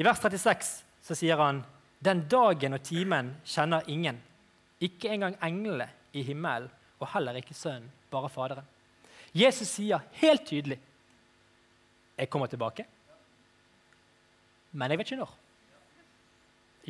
I 0.00 0.06
vers 0.06 0.22
36 0.22 0.70
så 1.04 1.16
sier 1.16 1.40
han 1.40 1.60
den 2.04 2.24
dagen 2.28 2.76
og 2.76 2.84
timen 2.84 3.34
kjenner 3.48 3.84
ingen, 3.92 4.16
ikke 4.80 5.12
engang 5.12 5.36
englene 5.44 5.88
i 6.16 6.24
himmelen, 6.24 6.70
og 7.00 7.10
heller 7.12 7.36
ikke 7.40 7.56
Sønnen, 7.56 7.90
bare 8.12 8.30
Faderen. 8.32 8.64
Jesus 9.34 9.68
sier 9.68 10.04
helt 10.20 10.44
tydelig 10.46 10.78
jeg 12.14 12.30
kommer 12.30 12.46
tilbake, 12.46 12.84
men 14.74 14.90
jeg 14.90 15.00
vet 15.00 15.10
ikke 15.10 15.20
når. 15.22 15.34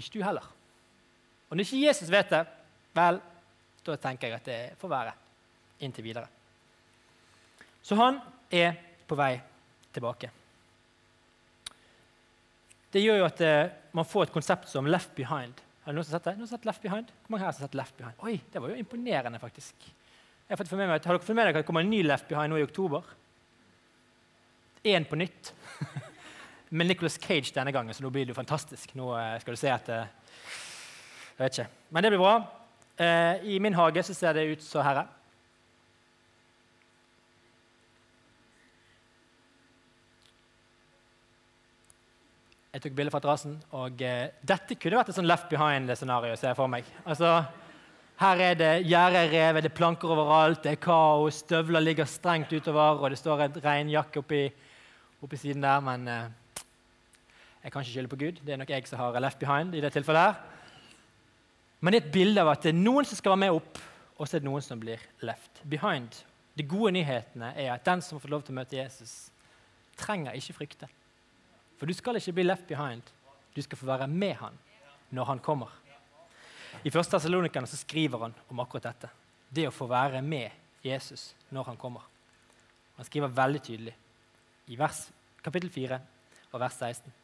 Ikke 0.01 0.13
du 0.17 0.25
heller. 0.25 0.47
Og 1.49 1.57
når 1.57 1.67
ikke 1.67 1.83
Jesus 1.85 2.13
vet 2.13 2.33
det, 2.33 2.43
vel, 2.97 3.21
da 3.85 3.97
tenker 4.01 4.31
jeg 4.31 4.41
at 4.41 4.49
det 4.49 4.61
får 4.81 4.91
være 4.91 5.13
inntil 5.85 6.07
videre. 6.07 6.31
Så 7.85 7.99
han 8.01 8.19
er 8.49 8.79
på 9.07 9.19
vei 9.19 9.35
tilbake. 9.95 10.31
Det 12.95 13.03
gjør 13.03 13.21
jo 13.21 13.27
at 13.27 13.43
uh, 13.43 13.75
man 13.95 14.07
får 14.07 14.29
et 14.29 14.35
konsept 14.35 14.71
som 14.71 14.89
left 14.89 15.13
behind. 15.19 15.61
Har 15.85 15.95
noen 15.95 16.07
som 16.07 16.15
sett 16.15 16.31
det? 16.31 16.37
Noen 16.39 16.49
som 16.49 16.57
sett 16.57 16.69
left 16.69 16.83
behind? 16.83 17.11
Hvor 17.25 17.35
mange 17.35 17.45
her 17.45 17.51
har 17.51 17.59
sett 17.59 17.77
left 17.77 17.97
behind? 17.99 18.17
Oi, 18.25 18.39
det 18.53 18.63
var 18.63 18.73
jo 18.73 18.79
imponerende, 18.81 19.41
faktisk. 19.43 19.85
Jeg 20.45 20.53
har, 20.53 20.61
fått 20.61 20.73
med 20.77 20.89
meg, 20.89 20.99
har 21.01 21.17
dere 21.17 21.21
fått 21.25 21.37
med 21.37 21.47
dere 21.47 21.57
at 21.57 21.63
det 21.63 21.69
kommer 21.69 21.85
en 21.85 21.93
ny 21.93 22.03
Left 22.05 22.27
Behind 22.29 22.53
nå 22.53 22.59
i 22.61 22.67
oktober? 22.67 23.07
Én 24.85 25.07
på 25.09 25.17
nytt. 25.17 25.55
Med 26.75 26.89
Nicholas 26.91 27.21
Cage 27.23 27.53
denne 27.55 27.71
gangen, 27.71 27.95
så 27.95 28.03
nå 28.03 28.11
blir 28.11 28.27
det 28.27 28.33
jo 28.35 28.41
fantastisk. 28.41 28.97
Nå 28.99 29.13
uh, 29.15 29.37
skal 29.39 29.55
du 29.55 29.61
se 29.61 29.71
at 29.71 29.91
uh, 29.95 30.07
Jeg 31.37 31.43
vet 31.45 31.59
ikke. 31.59 31.67
Men 31.95 32.03
det 32.03 32.11
blir 32.11 32.23
bra. 32.23 32.37
I 33.43 33.59
min 33.59 33.75
hage 33.75 34.03
så 34.07 34.15
ser 34.15 34.37
det 34.37 34.43
ut 34.53 34.63
så 34.63 34.83
her. 34.87 35.01
Jeg 42.71 42.85
tok 42.85 42.95
bilde 42.95 43.11
fra 43.11 43.19
terrassen, 43.23 43.57
og 43.75 43.99
dette 43.99 44.79
kunne 44.79 45.01
vært 45.01 45.11
et 45.11 45.19
sånn 45.19 45.27
left 45.27 45.51
behind-scenario. 45.51 46.37
ser 46.39 46.53
jeg 46.53 46.59
for 46.61 46.71
meg. 46.71 46.87
Altså, 47.03 47.33
her 48.23 48.45
er 48.47 48.55
det 48.55 48.71
gjerder 48.87 49.31
revet, 49.35 49.67
det 49.67 49.73
er 49.73 49.77
planker 49.81 50.15
overalt, 50.15 50.63
det 50.63 50.77
er 50.77 50.83
kaos, 50.87 51.43
støvler 51.43 51.83
ligger 51.83 52.07
strengt 52.07 52.55
utover, 52.55 53.03
og 53.03 53.11
det 53.11 53.19
står 53.19 53.47
et 53.49 53.61
regnjakke 53.67 54.23
oppi, 54.23 54.47
oppi 55.23 55.43
siden 55.43 55.67
der, 55.67 55.83
men 55.83 56.07
jeg 57.65 57.73
kan 57.73 57.81
ikke 57.81 57.95
skylde 57.95 58.13
på 58.13 58.21
Gud. 58.21 58.41
Det 58.45 58.53
er 58.53 58.61
nok 58.61 58.71
jeg 58.71 58.87
som 58.87 59.01
har 59.01 59.17
left 59.25 59.41
behind 59.41 59.75
i 59.75 59.81
det 59.81 59.91
tilfellet 59.95 60.27
her. 60.27 60.35
Men 61.81 61.93
det 61.93 62.01
er 62.01 62.07
et 62.07 62.13
bilde 62.13 62.43
av 62.43 62.51
at 62.53 62.65
det 62.65 62.75
er 62.75 62.77
noen 62.77 63.09
som 63.09 63.17
skal 63.17 63.33
være 63.33 63.43
med 63.47 63.57
opp, 63.57 63.79
og 64.19 64.29
så 64.29 64.37
er 64.37 64.43
det 64.45 64.49
noen 64.49 64.65
som 64.65 64.81
blir 64.81 65.01
left 65.25 65.63
behind. 65.69 66.21
De 66.55 66.67
gode 66.69 66.93
nyhetene 66.93 67.55
er 67.57 67.73
at 67.73 67.87
den 67.89 68.05
som 68.05 68.19
har 68.19 68.23
fått 68.23 68.35
lov 68.35 68.45
til 68.45 68.55
å 68.55 68.59
møte 68.61 68.77
Jesus, 68.77 69.15
trenger 69.97 70.37
ikke 70.37 70.59
frykte. 70.61 70.91
For 71.81 71.89
du 71.89 71.97
skal 71.97 72.21
ikke 72.21 72.37
bli 72.37 72.47
left 72.47 72.69
behind. 72.69 73.03
Du 73.57 73.63
skal 73.65 73.81
få 73.81 73.89
være 73.89 74.11
med 74.13 74.37
han 74.43 74.61
når 75.15 75.33
han 75.33 75.43
kommer. 75.43 75.73
I 76.85 76.93
1. 76.93 77.01
Tessalonikerne 77.09 77.71
skriver 77.71 78.27
han 78.27 78.39
om 78.53 78.61
akkurat 78.61 78.91
dette. 78.91 79.13
Det 79.49 79.69
å 79.71 79.75
få 79.75 79.89
være 79.89 80.21
med 80.23 80.53
Jesus 80.85 81.33
når 81.55 81.73
han 81.73 81.81
kommer. 81.81 82.05
Han 82.99 83.09
skriver 83.09 83.33
veldig 83.33 83.65
tydelig 83.65 83.97
i 84.69 84.77
vers, 84.79 85.07
kapittel 85.43 85.73
4 85.73 86.01
og 86.53 86.61
vers 86.61 86.81
16. 86.81 87.24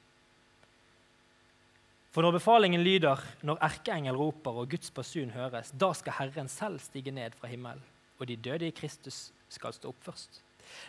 For 2.10 2.26
når 2.26 2.40
befalingen 2.40 2.82
lyder, 2.82 3.22
når 3.46 3.60
erkeengel 3.62 4.16
roper 4.18 4.62
og 4.62 4.70
Guds 4.72 4.90
basun 4.90 5.30
høres, 5.30 5.70
da 5.70 5.92
skal 5.94 6.16
Herren 6.18 6.48
selv 6.50 6.80
stige 6.82 7.14
ned 7.14 7.36
fra 7.38 7.50
himmelen, 7.50 7.82
og 8.18 8.26
de 8.26 8.36
døde 8.36 8.66
i 8.66 8.74
Kristus 8.74 9.28
skal 9.48 9.74
stå 9.76 9.92
opp 9.92 10.02
først. 10.08 10.40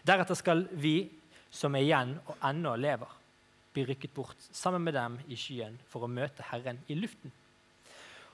Deretter 0.06 0.38
skal 0.38 0.66
vi 0.72 1.12
som 1.54 1.76
er 1.76 1.86
igjen 1.86 2.16
og 2.26 2.38
ennå 2.48 2.74
lever, 2.80 3.12
bli 3.72 3.86
rykket 3.88 4.14
bort 4.16 4.50
sammen 4.52 4.84
med 4.84 4.96
dem 4.98 5.20
i 5.32 5.38
skyen 5.40 5.78
for 5.92 6.04
å 6.04 6.12
møte 6.12 6.46
Herren 6.50 6.82
i 6.90 6.98
luften. 6.98 7.32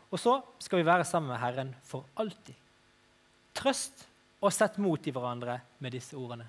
Og 0.07 0.21
så 0.21 0.37
skal 0.63 0.79
vi 0.79 0.87
være 0.87 1.05
sammen 1.05 1.33
med 1.33 1.41
Herren 1.41 1.73
for 1.85 2.07
alltid. 2.15 2.55
Trøst 3.57 4.05
og 4.39 4.53
sett 4.53 4.77
mot 4.79 5.01
i 5.03 5.13
hverandre 5.13 5.59
med 5.83 5.97
disse 5.97 6.15
ordene. 6.17 6.47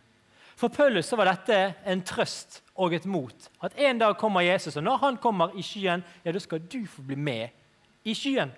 For 0.58 0.72
Paulus 0.74 1.12
var 1.14 1.28
dette 1.30 1.56
en 1.86 2.00
trøst 2.02 2.62
og 2.74 2.94
et 2.96 3.04
mot. 3.06 3.50
At 3.62 3.76
en 3.78 4.00
dag 4.00 4.16
kommer 4.18 4.42
Jesus, 4.42 4.76
og 4.76 4.82
når 4.82 4.96
han 5.04 5.18
kommer 5.22 5.54
i 5.54 5.62
skyen, 5.62 6.02
ja, 6.24 6.32
da 6.34 6.40
skal 6.42 6.64
du 6.66 6.80
få 6.86 7.04
bli 7.06 7.14
med 7.14 7.54
i 8.04 8.14
skyen. 8.14 8.50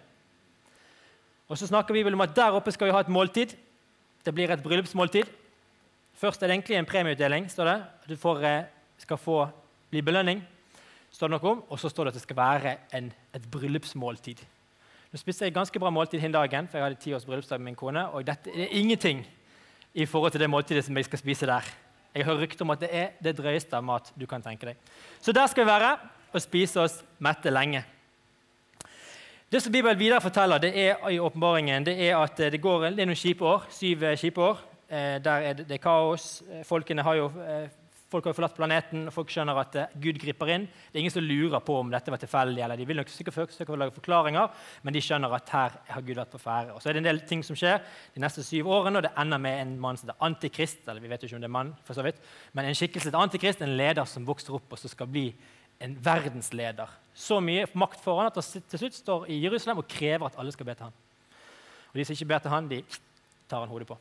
Og 1.51 1.59
så 1.59 1.67
snakker 1.69 1.93
vi 1.93 2.05
vel 2.07 2.15
om 2.15 2.25
at 2.25 2.37
Der 2.37 2.57
oppe 2.57 2.73
skal 2.73 2.89
vi 2.89 2.95
ha 2.95 3.01
et 3.01 3.13
måltid. 3.13 3.53
Det 4.25 4.35
blir 4.35 4.51
et 4.51 4.63
bryllupsmåltid. 4.63 5.29
Først 6.15 6.43
er 6.43 6.47
det 6.47 6.55
egentlig 6.55 6.77
en 6.77 6.87
premieutdeling. 6.87 7.51
står 7.51 7.65
det. 7.65 7.85
Du 8.09 8.17
får, 8.17 8.45
eh, 8.45 8.65
skal 8.99 9.17
få 9.17 9.49
bli 9.91 10.01
belønning. 10.01 10.43
står 11.11 11.29
det 11.29 11.43
noe 11.43 11.51
om, 11.51 11.65
Og 11.69 11.79
så 11.79 11.89
står 11.89 12.05
det 12.05 12.09
at 12.09 12.15
det 12.15 12.23
skal 12.23 12.37
være 12.37 12.77
en, 12.93 13.13
et 13.35 13.51
bryllupsmåltid. 13.51 14.37
Nå 15.13 15.19
spiste 15.19 15.45
jeg 15.45 15.55
ganske 15.55 15.79
bra 15.79 15.91
måltid 15.91 16.21
den 16.21 16.33
dagen, 16.33 16.69
for 16.69 16.79
jeg 16.79 16.85
hadde 16.85 17.01
ti 17.01 17.13
års 17.13 17.25
bryllupsdag 17.25 17.59
med 17.59 17.65
min 17.65 17.75
kone. 17.75 18.09
Og 18.09 18.27
dette 18.27 18.51
er 18.51 18.69
ingenting 18.71 19.27
i 19.95 20.07
forhold 20.07 20.31
til 20.31 20.41
det 20.41 20.51
måltidet 20.51 20.85
som 20.85 20.97
jeg 20.97 21.05
skal 21.05 21.19
spise 21.19 21.47
der. 21.47 21.90
Jeg 22.15 22.27
hører 22.27 22.43
rykter 22.43 22.67
om 22.67 22.73
at 22.75 22.83
det 22.83 22.91
er 22.93 23.13
det 23.23 23.37
drøyeste 23.39 23.77
av 23.77 23.85
mat 23.87 24.11
du 24.19 24.27
kan 24.27 24.43
tenke 24.43 24.67
deg. 24.71 24.79
Så 25.23 25.33
der 25.33 25.47
skal 25.51 25.65
vi 25.65 25.71
være 25.71 25.95
og 26.31 26.43
spise 26.43 26.83
oss 26.83 27.01
mette 27.23 27.51
lenge. 27.53 27.85
Det 29.51 29.63
som 29.63 29.73
Bibelen 29.73 29.99
videre 29.99 30.23
forteller 30.23 30.63
det 30.63 30.71
er 30.79 31.09
i 31.11 31.19
åpenbaringen, 31.19 31.87
det 31.87 31.97
er 32.07 32.17
at 32.19 32.39
det, 32.39 32.61
går, 32.63 32.91
det 32.95 33.03
er 33.03 33.11
noen 33.11 33.19
kjipe 33.19 33.47
år. 33.47 33.67
Syv 33.75 34.05
kjipe 34.19 34.43
år. 34.43 34.61
Eh, 34.91 35.17
der 35.23 35.47
er 35.47 35.53
det, 35.59 35.69
det 35.69 35.79
er 35.79 35.83
kaos. 35.83 36.43
Eh, 36.51 36.65
folkene 36.67 37.03
har 37.03 37.15
jo 37.19 37.27
eh, 37.43 37.67
Folk 38.11 38.27
har 38.27 38.35
forlatt 38.35 38.57
planeten, 38.57 39.05
og 39.07 39.15
folk 39.15 39.31
skjønner 39.31 39.59
at 39.61 39.77
uh, 39.79 39.93
Gud 40.03 40.19
griper 40.19 40.51
inn. 40.51 40.65
Det 40.67 40.99
er 40.99 41.05
ingen 41.05 41.15
som 41.15 41.23
lurer 41.23 41.63
på 41.63 41.77
om 41.79 41.93
dette 41.93 42.11
var 42.11 42.19
tilfeldig. 42.19 42.65
eller 42.65 42.81
De 42.81 42.87
vil 42.89 42.99
nok 42.99 43.13
sikkert 43.13 43.71
lage 43.79 43.95
forklaringer, 43.95 44.49
men 44.83 44.97
de 44.97 45.03
skjønner 45.05 45.37
at 45.37 45.53
her 45.55 45.77
har 45.93 46.03
Gud 46.03 46.19
vært 46.19 46.33
på 46.35 46.43
ferde. 46.43 46.75
Og 46.75 46.83
så 46.83 46.91
er 46.91 46.99
det 46.99 47.05
en 47.05 47.11
del 47.13 47.23
ting 47.31 47.45
som 47.47 47.59
skjer 47.59 47.79
de 48.17 48.25
neste 48.25 48.43
syv 48.47 48.73
årene, 48.75 48.99
og 48.99 49.07
det 49.07 49.15
ender 49.15 49.39
med 49.39 49.63
en 49.63 49.77
mann 49.85 50.01
som 50.01 50.11
heter 50.11 50.27
Antikrist. 50.27 50.83
eller 50.89 51.01
vi 51.01 51.13
vet 51.13 51.23
jo 51.23 51.31
ikke 51.31 51.39
om 51.39 51.47
det 51.47 51.51
er 51.53 51.59
mann, 51.61 51.73
for 51.87 51.95
så 51.95 52.03
vidt, 52.03 52.19
Men 52.53 52.67
en 52.67 52.75
skikkelse 52.75 53.11
til 53.11 53.21
Antikrist, 53.21 53.63
en 53.63 53.77
leder 53.77 54.05
som 54.05 54.27
vokser 54.27 54.59
opp 54.59 54.73
og 54.73 54.79
som 54.79 54.91
skal 54.91 55.07
bli 55.07 55.29
en 55.81 55.97
verdensleder. 56.05 56.91
Så 57.15 57.41
mye 57.41 57.67
makt 57.79 58.03
får 58.03 58.19
han 58.19 58.27
at 58.33 58.43
han 58.43 58.69
til 58.69 58.83
slutt 58.83 58.99
står 58.99 59.31
i 59.31 59.39
Jerusalem 59.45 59.79
og 59.79 59.89
krever 59.89 60.27
at 60.27 60.39
alle 60.39 60.53
skal 60.53 60.67
be 60.67 60.75
til 60.75 60.91
han. 60.91 61.01
Og 61.91 61.99
de 61.99 62.05
som 62.05 62.19
ikke 62.19 62.33
ber 62.35 62.43
til 62.43 62.51
han, 62.51 62.69
de 62.71 62.83
tar 63.49 63.63
han 63.63 63.71
hodet 63.71 63.89
på. 63.89 63.97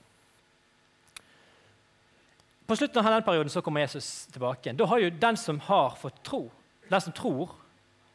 På 2.69 2.75
slutten 2.77 3.01
av 3.01 3.11
den 3.11 3.23
perioden 3.25 3.49
så 3.49 3.61
kommer 3.65 3.81
Jesus 3.81 4.27
tilbake. 4.29 4.75
Da 4.77 4.85
har 4.85 5.01
jo 5.01 5.09
den 5.09 5.37
som 5.37 5.57
har 5.65 5.95
fått 5.97 6.19
tro, 6.23 6.43
den 6.89 7.01
som 7.01 7.13
tror 7.17 7.55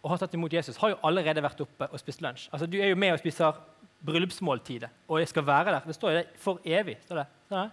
og 0.04 0.10
har 0.12 0.20
tatt 0.20 0.34
imot 0.36 0.52
Jesus, 0.52 0.76
har 0.76 0.92
jo 0.92 0.98
allerede 1.08 1.42
vært 1.42 1.62
oppe 1.64 1.88
og 1.88 1.98
spist 1.98 2.20
lunsj. 2.22 2.50
Altså, 2.52 2.66
Du 2.66 2.76
er 2.78 2.92
jo 2.92 2.98
med 3.00 3.14
og 3.14 3.18
spiser 3.18 3.56
bryllupsmåltidet, 4.04 4.90
og 5.08 5.18
jeg 5.18 5.28
skal 5.28 5.46
være 5.46 5.72
der. 5.72 5.80
Det 5.88 5.94
står 5.94 6.10
jo 6.10 6.16
det 6.18 6.26
for 6.38 6.60
evig. 6.64 6.96
står 7.06 7.24
det. 7.24 7.70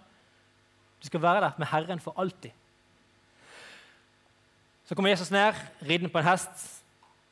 Du 1.02 1.06
skal 1.06 1.22
være 1.22 1.40
der 1.40 1.52
med 1.58 1.66
Herren 1.66 2.00
for 2.00 2.14
alltid. 2.16 2.50
Så 4.84 4.94
kommer 4.94 5.10
Jesus 5.10 5.30
ned, 5.30 5.54
ridende 5.82 6.08
på 6.08 6.18
en 6.18 6.24
hest 6.24 6.82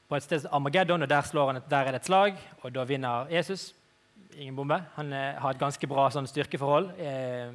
på 0.08 0.16
et 0.16 0.22
sted 0.22 0.40
som 0.40 0.54
Armageddon, 0.54 1.02
og 1.02 1.10
der, 1.10 1.22
slår 1.22 1.52
han, 1.52 1.62
der 1.70 1.76
er 1.76 1.84
det 1.90 1.94
et 1.94 2.06
slag, 2.06 2.38
og 2.62 2.74
da 2.74 2.84
vinner 2.84 3.26
Jesus. 3.30 3.74
Ingen 4.36 4.56
bombe. 4.56 4.84
Han 4.94 5.12
eh, 5.12 5.34
har 5.38 5.50
et 5.50 5.58
ganske 5.58 5.86
bra 5.86 6.10
sånn, 6.10 6.26
styrkeforhold 6.26 6.90
eh, 6.98 7.52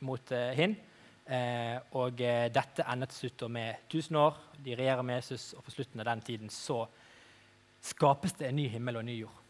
mot 0.00 0.32
eh, 0.32 0.50
hin. 0.54 0.76
Eh, 1.24 1.78
og 1.96 2.20
eh, 2.20 2.50
dette 2.52 2.84
ender 2.92 3.08
til 3.08 3.24
slutt 3.24 3.46
med 3.50 3.86
1000 3.88 4.18
år. 4.20 4.36
De 4.64 4.76
regjerer 4.76 5.02
med 5.02 5.22
Jesus, 5.22 5.54
og 5.56 5.64
på 5.64 5.72
slutten 5.72 6.00
av 6.00 6.10
den 6.10 6.20
tiden 6.20 6.52
så 6.52 6.84
skapes 7.84 8.36
det 8.36 8.48
en 8.48 8.56
ny 8.56 8.68
himmel 8.68 8.98
og 8.98 9.04
en 9.04 9.10
ny 9.12 9.18
jord. 9.22 9.40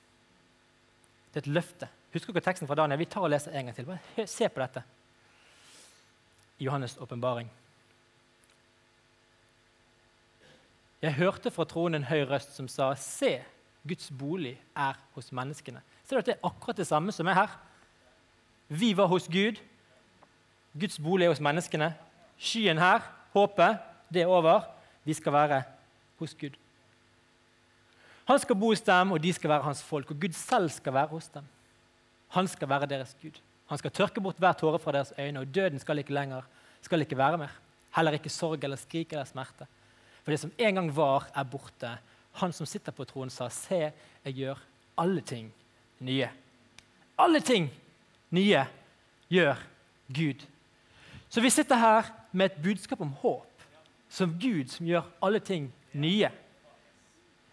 Det 1.33 1.41
er 1.41 1.49
et 1.49 1.55
løfte. 1.57 1.89
Husker 2.15 2.35
dere 2.35 2.47
teksten 2.47 2.71
fra 2.71 2.79
Daniel? 2.79 3.01
Vi 3.03 3.11
tar 3.11 3.27
og 3.27 3.33
leser 3.33 3.55
en 3.55 3.67
gang 3.67 3.75
til. 3.75 3.89
Bare 3.91 4.27
se 4.31 4.49
på 4.49 4.63
dette. 4.63 4.85
Johannes' 6.63 6.99
åpenbaring. 7.03 7.51
Jeg 11.03 11.19
hørte 11.19 11.51
fra 11.51 11.67
tronen 11.69 11.99
en 12.01 12.09
høy 12.09 12.23
røst 12.31 12.55
som 12.57 12.69
sa, 12.71 12.95
Se, 12.97 13.43
Guds 13.85 14.09
bolig 14.15 14.55
er 14.79 14.97
hos 15.13 15.33
menneskene. 15.37 15.83
Ser 16.05 16.17
du 16.17 16.23
at 16.23 16.31
det 16.31 16.37
er 16.39 16.47
akkurat 16.47 16.79
det 16.79 16.87
samme 16.89 17.13
som 17.13 17.29
er 17.29 17.37
her? 17.37 17.57
Vi 18.69 18.95
var 18.97 19.11
hos 19.11 19.27
Gud. 19.29 19.59
Guds 20.81 20.99
bolig 20.99 21.27
er 21.27 21.33
hos 21.35 21.41
menneskene. 21.41 21.93
Skyen 22.39 22.79
her, 22.79 23.05
håpet, 23.33 23.79
det 24.13 24.23
er 24.23 24.31
over. 24.31 24.67
Vi 25.05 25.15
skal 25.15 25.33
være 25.33 25.63
hos 26.19 26.35
Gud. 26.35 26.57
Han 28.25 28.39
skal 28.39 28.57
bo 28.57 28.73
hos 28.73 28.81
dem, 28.81 29.13
og 29.13 29.23
de 29.23 29.33
skal 29.33 29.51
være 29.51 29.63
hans 29.63 29.83
folk. 29.83 30.11
Og 30.11 30.21
Gud 30.21 30.33
selv 30.33 30.71
skal 30.71 30.95
være 30.95 31.13
hos 31.13 31.29
dem. 31.29 31.45
Han 32.29 32.49
skal 32.49 32.69
være 32.69 32.87
deres 32.87 33.17
Gud. 33.23 33.41
Han 33.69 33.79
skal 33.79 33.91
tørke 33.91 34.21
bort 34.21 34.39
hver 34.39 34.53
tåre 34.53 34.79
fra 34.79 34.93
deres 34.93 35.13
øyne, 35.19 35.41
og 35.41 35.55
døden 35.55 35.79
skal 35.79 35.99
ikke 35.99 36.15
lenger 36.15 36.43
skal 36.85 37.01
ikke 37.05 37.19
være 37.19 37.39
mer. 37.41 37.53
Heller 37.97 38.19
ikke 38.19 38.33
sorg 38.33 38.65
eller 38.65 38.81
skrik 38.81 39.13
eller 39.13 39.29
smerte. 39.29 39.67
For 40.25 40.33
det 40.33 40.41
som 40.41 40.53
en 40.59 40.81
gang 40.81 40.91
var, 40.97 41.29
er 41.35 41.45
borte. 41.49 41.93
Han 42.41 42.53
som 42.53 42.67
sitter 42.67 42.93
på 42.93 43.05
troen, 43.05 43.31
sa, 43.31 43.49
'Se, 43.49 43.93
jeg 44.25 44.35
gjør 44.35 44.59
alle 44.99 45.21
ting 45.21 45.53
nye'. 46.01 46.29
Alle 47.19 47.41
ting 47.41 47.71
nye 48.31 48.67
gjør 49.31 49.57
Gud. 50.09 50.47
Så 51.35 51.43
vi 51.43 51.51
sitter 51.51 51.75
her 51.75 52.13
med 52.31 52.53
et 52.53 52.63
budskap 52.63 53.01
om 53.03 53.11
håp, 53.19 53.63
som 54.09 54.37
Gud 54.39 54.69
som 54.71 54.87
gjør 54.87 55.09
alle 55.19 55.41
ting 55.43 55.65
nye. 55.99 56.29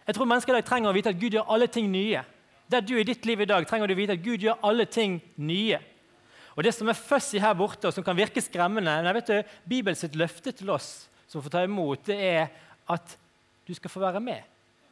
Jeg 0.06 0.14
tror 0.14 0.28
mennesker 0.30 0.52
i 0.52 0.60
dag 0.60 0.66
trenger 0.68 0.90
å 0.90 0.94
vite 0.94 1.10
at 1.10 1.18
Gud 1.18 1.34
gjør 1.34 1.48
alle 1.50 1.66
ting 1.66 1.88
nye. 1.90 2.20
Der 2.70 2.84
du 2.86 2.92
i 2.94 3.06
ditt 3.06 3.26
liv 3.26 3.40
i 3.42 3.48
dag 3.50 3.64
trenger 3.66 3.90
du 3.90 3.96
vite 3.98 4.14
at 4.14 4.22
Gud 4.22 4.44
gjør 4.46 4.60
alle 4.68 4.86
ting 4.86 5.16
nye. 5.34 5.80
Og 6.54 6.62
Det 6.62 6.70
som 6.76 6.88
er 6.92 6.94
fussy 6.94 7.40
her 7.42 7.56
borte, 7.58 7.88
og 7.88 7.96
som 7.96 8.04
kan 8.06 8.14
virke 8.16 8.40
skremmende 8.44 8.92
men 9.00 9.08
jeg 9.08 9.16
vet 9.16 9.32
du, 9.32 9.50
Bibels 9.66 10.04
løfte 10.14 10.52
til 10.52 10.70
oss 10.70 11.08
som 11.26 11.42
får 11.42 11.50
ta 11.50 11.62
imot, 11.66 12.04
det 12.06 12.18
er 12.22 12.52
at 12.86 13.16
du 13.66 13.74
skal 13.74 13.90
få 13.90 14.04
være 14.04 14.20
med, 14.20 14.44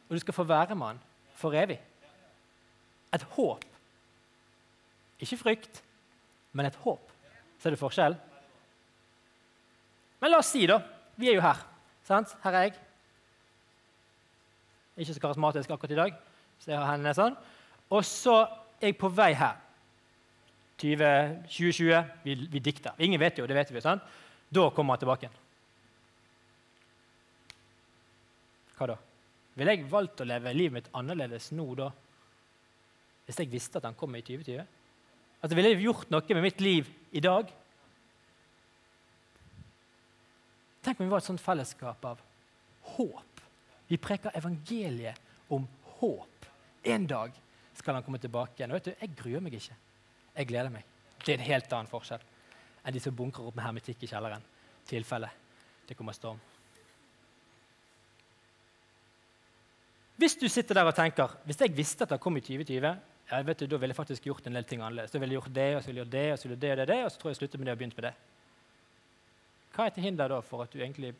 og 0.09 0.17
du 0.17 0.19
skal 0.19 0.35
få 0.35 0.43
være 0.43 0.75
med 0.75 0.87
han 0.87 0.99
for 1.39 1.55
evig. 1.55 1.79
Et 3.13 3.23
håp. 3.37 3.63
Ikke 5.21 5.37
frykt, 5.37 5.81
men 6.51 6.65
et 6.65 6.75
håp. 6.83 7.07
Ser 7.61 7.71
du 7.71 7.79
forskjell? 7.79 8.19
Men 10.21 10.31
la 10.31 10.39
oss 10.41 10.51
si, 10.53 10.67
da 10.69 10.79
Vi 11.17 11.29
er 11.29 11.37
jo 11.37 11.43
her. 11.43 11.59
Sant? 12.07 12.33
Her 12.43 12.57
er 12.57 12.67
jeg. 12.67 12.77
Ikke 15.01 15.13
så 15.13 15.21
karismatisk 15.23 15.69
akkurat 15.71 15.93
i 15.93 15.99
dag, 15.99 16.15
så 16.61 16.71
jeg 16.71 16.79
har 16.79 16.89
hendene 16.91 17.13
sånn. 17.17 17.35
Og 17.91 18.03
så 18.07 18.41
er 18.81 18.91
jeg 18.91 18.97
på 18.99 19.09
vei 19.13 19.31
her. 19.37 19.59
20, 20.81 21.45
2020. 21.45 22.11
Vi, 22.25 22.35
vi 22.51 22.63
dikter. 22.63 22.97
Ingen 22.97 23.21
vet 23.21 23.37
jo, 23.37 23.45
det 23.49 23.57
vet 23.57 23.71
vi. 23.73 23.83
sant? 23.83 24.03
Da 24.51 24.67
kommer 24.73 24.95
han 24.95 25.03
tilbake. 25.03 25.29
Hva 28.77 28.89
da? 28.91 28.97
Ville 29.59 29.75
jeg 29.75 29.89
valgt 29.91 30.23
å 30.23 30.27
leve 30.27 30.53
livet 30.55 30.79
mitt 30.79 30.93
annerledes 30.97 31.51
nå 31.53 31.67
da? 31.77 31.91
Hvis 33.27 33.39
jeg 33.43 33.51
visste 33.51 33.77
at 33.79 33.85
han 33.87 33.97
kom 33.97 34.15
i 34.17 34.23
2020? 34.25 34.65
Altså, 35.41 35.55
Ville 35.57 35.73
jeg 35.73 35.85
gjort 35.85 36.09
noe 36.13 36.35
med 36.35 36.47
mitt 36.47 36.61
liv 36.63 36.89
i 37.11 37.21
dag? 37.23 37.51
Tenk 40.81 40.99
om 40.99 41.05
vi 41.05 41.11
var 41.11 41.21
et 41.21 41.29
sånt 41.29 41.41
fellesskap 41.41 42.05
av 42.05 42.21
håp. 42.95 43.41
Vi 43.87 43.99
preker 44.01 44.33
evangeliet 44.37 45.19
om 45.53 45.67
håp. 45.99 46.47
En 46.83 47.05
dag 47.07 47.35
skal 47.77 47.97
han 47.97 48.05
komme 48.05 48.21
tilbake 48.21 48.57
igjen. 48.57 48.71
Og 48.71 48.79
vet 48.79 48.89
du, 48.89 48.93
Jeg 48.99 49.15
gruer 49.17 49.43
meg 49.43 49.53
ikke. 49.59 49.77
Jeg 50.35 50.47
gleder 50.49 50.73
meg. 50.73 50.87
Det 51.21 51.33
er 51.33 51.37
en 51.37 51.49
helt 51.51 51.73
annen 51.73 51.91
forskjell 51.91 52.23
enn 52.81 52.95
de 52.95 53.01
som 53.03 53.13
bunkrer 53.13 53.45
opp 53.45 53.55
med 53.55 53.65
hermetikk 53.65 54.03
i 54.03 54.09
kjelleren. 54.09 54.41
tilfelle 54.89 55.29
det 55.87 55.97
kommer 55.97 56.15
storm. 56.15 56.39
Hvis 60.17 60.35
du 60.39 60.47
sitter 60.49 60.77
der 60.77 60.87
og 60.87 60.95
tenker 60.95 61.33
hvis 61.45 61.59
jeg 61.61 61.75
visste 61.75 62.05
at 62.05 62.13
det 62.13 62.19
kom 62.23 62.37
i 62.37 62.41
2020, 62.41 62.97
ja, 63.31 63.41
vet 63.47 63.59
du, 63.59 63.67
da 63.67 63.77
ville 63.77 63.91
jeg 63.91 63.97
faktisk 63.97 64.25
gjort 64.25 64.47
en 64.47 64.55
del 64.55 64.65
ting 64.67 64.81
annerledes. 64.81 65.11
Da 65.11 65.19
ville 65.19 65.33
jeg 65.35 65.41
gjort 65.41 65.55
det, 65.55 65.69
og 65.75 65.83
så 65.83 65.89
ville 65.89 66.01
jeg 66.01 66.05
gjort 66.05 66.15
det, 66.15 66.27
og 66.31 66.39
så 66.39 66.47
ville 66.47 66.57
jeg 66.57 66.61
gjort 66.61 66.77
det, 66.77 66.81
og 66.81 66.91
det, 66.91 66.99
og 67.05 67.11
så 67.11 67.19
tror 67.19 67.29
jeg 67.29 67.35
jeg 67.35 67.39
slutter 67.41 67.59
med 67.59 67.67
det 67.67 67.73
og 67.73 67.81
begynt 67.81 67.97
med 67.97 68.07
det. 68.07 68.13
Hva 69.75 69.87
er 69.87 69.95
til 69.95 70.03
hinder 70.03 70.31
da 70.31 70.39
for 70.43 70.65
at 70.65 70.73
du 70.73 70.79
egentlig 70.81 71.13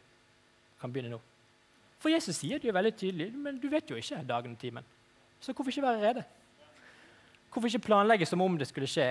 kan 0.81 0.91
begynne 0.91 1.13
nå? 1.13 1.19
For 2.01 2.09
Jesus 2.09 2.39
sier 2.41 2.59
det 2.59 2.67
jo 2.67 2.75
veldig 2.75 2.93
tydelig, 2.97 3.29
men 3.37 3.59
du 3.61 3.69
vet 3.69 3.89
jo 3.89 3.99
ikke 3.99 4.23
dagen 4.27 4.55
og 4.55 4.61
timen. 4.61 4.87
Så 5.41 5.53
hvorfor 5.53 5.69
ikke 5.73 5.85
være 5.85 6.01
rede? 6.01 6.23
Hvorfor 7.51 7.69
ikke 7.69 7.85
planlegge 7.87 8.25
som 8.25 8.41
om 8.41 8.57
det 8.57 8.67
skulle 8.69 8.89
skje? 8.89 9.07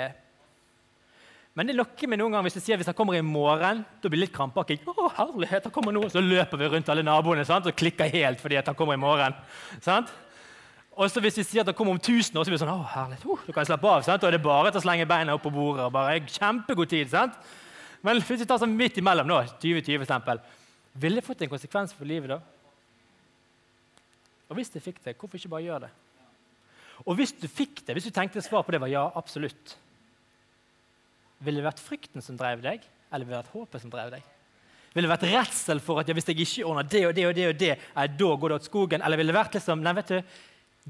Men 1.59 1.66
det 1.66 1.74
lokker 1.74 2.07
meg 2.07 2.20
noen 2.20 2.33
ganger 2.33 2.46
hvis 2.46 2.61
jeg 2.61 2.64
sier 2.64 2.79
hvis 2.81 2.88
han 2.90 2.96
kommer 2.96 3.16
i 3.18 3.22
morgen. 3.26 3.83
Da 4.00 4.09
blir 4.09 4.20
det 4.20 4.29
litt 4.29 4.35
krampaktig. 4.35 4.79
Å, 4.87 5.09
herlighet, 5.16 5.66
han 5.66 5.74
kommer 5.74 5.94
nå, 5.94 6.05
Så 6.12 6.22
løper 6.22 6.61
vi 6.61 6.68
rundt 6.70 6.90
alle 6.92 7.07
naboene 7.07 7.44
sant? 7.46 7.66
og 7.66 7.79
klikker 7.79 8.11
helt 8.12 8.42
fordi 8.42 8.61
han 8.61 8.76
kommer 8.79 8.98
i 8.98 9.03
morgen. 9.03 9.35
Sant? 9.83 10.12
Og 10.94 11.11
så 11.11 11.22
hvis 11.22 11.40
vi 11.40 11.46
sier 11.46 11.64
at 11.64 11.70
han 11.70 11.76
kommer 11.76 11.96
om 11.96 12.00
1000 12.00 12.38
år, 12.38 12.44
så 12.44 12.53
blir 12.53 12.59
det 12.59 12.62
sånn, 12.62 12.74
å, 12.74 12.87
herlighet, 12.94 13.26
uh, 13.26 13.42
du 13.46 13.55
kan 13.57 13.66
slappe 13.66 13.90
av. 13.90 14.05
Sant? 14.07 14.22
Da 14.22 14.31
er 14.31 14.37
det 14.37 14.44
bare 14.44 14.70
til 14.70 14.83
å 14.83 14.85
slenge 14.85 15.09
beina 15.11 15.35
opp 15.35 15.44
på 15.46 15.53
bordet. 15.55 15.87
og 15.88 15.94
bare 15.94 16.20
Kjempegod 16.26 16.90
tid. 16.92 17.11
sant? 17.11 17.38
Men 18.07 18.21
hvis 18.21 18.43
vi 18.43 18.49
tar 18.49 18.61
sånn 18.63 18.77
midt 18.77 18.99
imellom, 19.01 19.29
nå, 19.29 19.43
2020 19.61 20.05
eksempel, 20.07 20.41
ville 21.01 21.21
det 21.21 21.27
fått 21.27 21.45
en 21.45 21.53
konsekvens 21.53 21.93
for 21.97 22.09
livet 22.09 22.33
da? 22.33 22.41
Og 24.51 24.59
hvis 24.59 24.73
det 24.75 24.83
fikk 24.83 24.99
det, 25.05 25.15
hvorfor 25.19 25.39
ikke 25.39 25.53
bare 25.53 25.67
gjøre 25.67 25.87
det? 25.87 25.93
Og 27.07 27.17
hvis 27.17 27.33
du 27.39 27.47
fikk 27.49 27.85
det, 27.87 27.95
hvis 27.97 28.09
du 28.09 28.13
tenkte 28.15 28.43
svar 28.45 28.65
på 28.67 28.75
det 28.75 28.81
var 28.83 28.91
ja, 28.93 29.05
absolutt, 29.17 29.77
ville 31.41 31.61
det 31.61 31.69
vært 31.69 31.81
frykten 31.81 32.25
som 32.25 32.37
drev 32.37 32.61
deg, 32.65 32.83
eller 33.11 33.25
ville 33.25 33.39
det 33.39 33.45
vært 33.45 33.55
håpet 33.55 33.85
som 33.85 33.93
drev 33.93 34.13
deg? 34.17 34.27
Ville 34.91 35.07
det 35.07 35.13
vært 35.13 35.29
redsel 35.31 35.81
for 35.85 36.03
at 36.03 36.09
ja, 36.11 36.17
hvis 36.19 36.27
jeg 36.29 36.43
ikke 36.43 36.67
ordner 36.67 36.89
det 36.91 37.05
og 37.07 37.15
det 37.15 37.27
og 37.29 37.35
det, 37.37 37.47
og 37.53 37.59
det, 37.61 37.75
er, 37.79 38.15
da 38.19 38.31
går 38.43 38.51
det 38.51 38.59
åt 38.59 38.69
skogen? 38.69 39.05
Eller 39.07 39.21
ville 39.21 39.33
det 39.33 39.39
vært 39.39 39.57
liksom 39.57 39.85
Nei, 39.85 39.95
vet 40.01 40.11
du, 40.11 40.39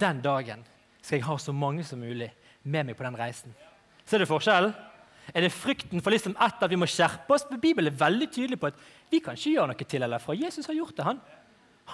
den 0.00 0.22
dagen 0.24 0.64
skal 1.02 1.18
jeg 1.18 1.26
ha 1.28 1.36
så 1.40 1.52
mange 1.56 1.84
som 1.84 2.00
mulig 2.00 2.30
med 2.62 2.88
meg 2.88 2.96
på 2.96 3.04
den 3.04 3.18
reisen. 3.18 3.52
Ser 4.08 4.22
du 4.22 4.28
forskjellen? 4.28 4.72
Er 5.34 5.44
det 5.44 5.52
frykten 5.54 6.02
for 6.02 6.14
liksom 6.14 6.34
etter 6.34 6.66
at 6.66 6.72
vi 6.72 6.78
må 6.80 6.88
skjerpe 6.90 7.34
oss? 7.36 7.46
Bibelen 7.50 7.92
er 7.92 7.98
veldig 8.00 8.28
tydelig 8.32 8.58
på 8.60 8.70
at 8.70 8.78
vi 9.10 9.20
kan 9.22 9.38
ikke 9.38 9.54
gjøre 9.54 9.72
noe 9.72 9.88
til 9.92 10.06
eller 10.06 10.22
fra. 10.22 10.36
Jesus 10.38 10.66
har 10.66 10.78
gjort 10.78 10.96
det. 10.96 11.06
Han, 11.06 11.20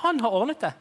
han 0.03 0.21
har 0.25 0.37
ordnet 0.39 0.63
det. 0.65 0.73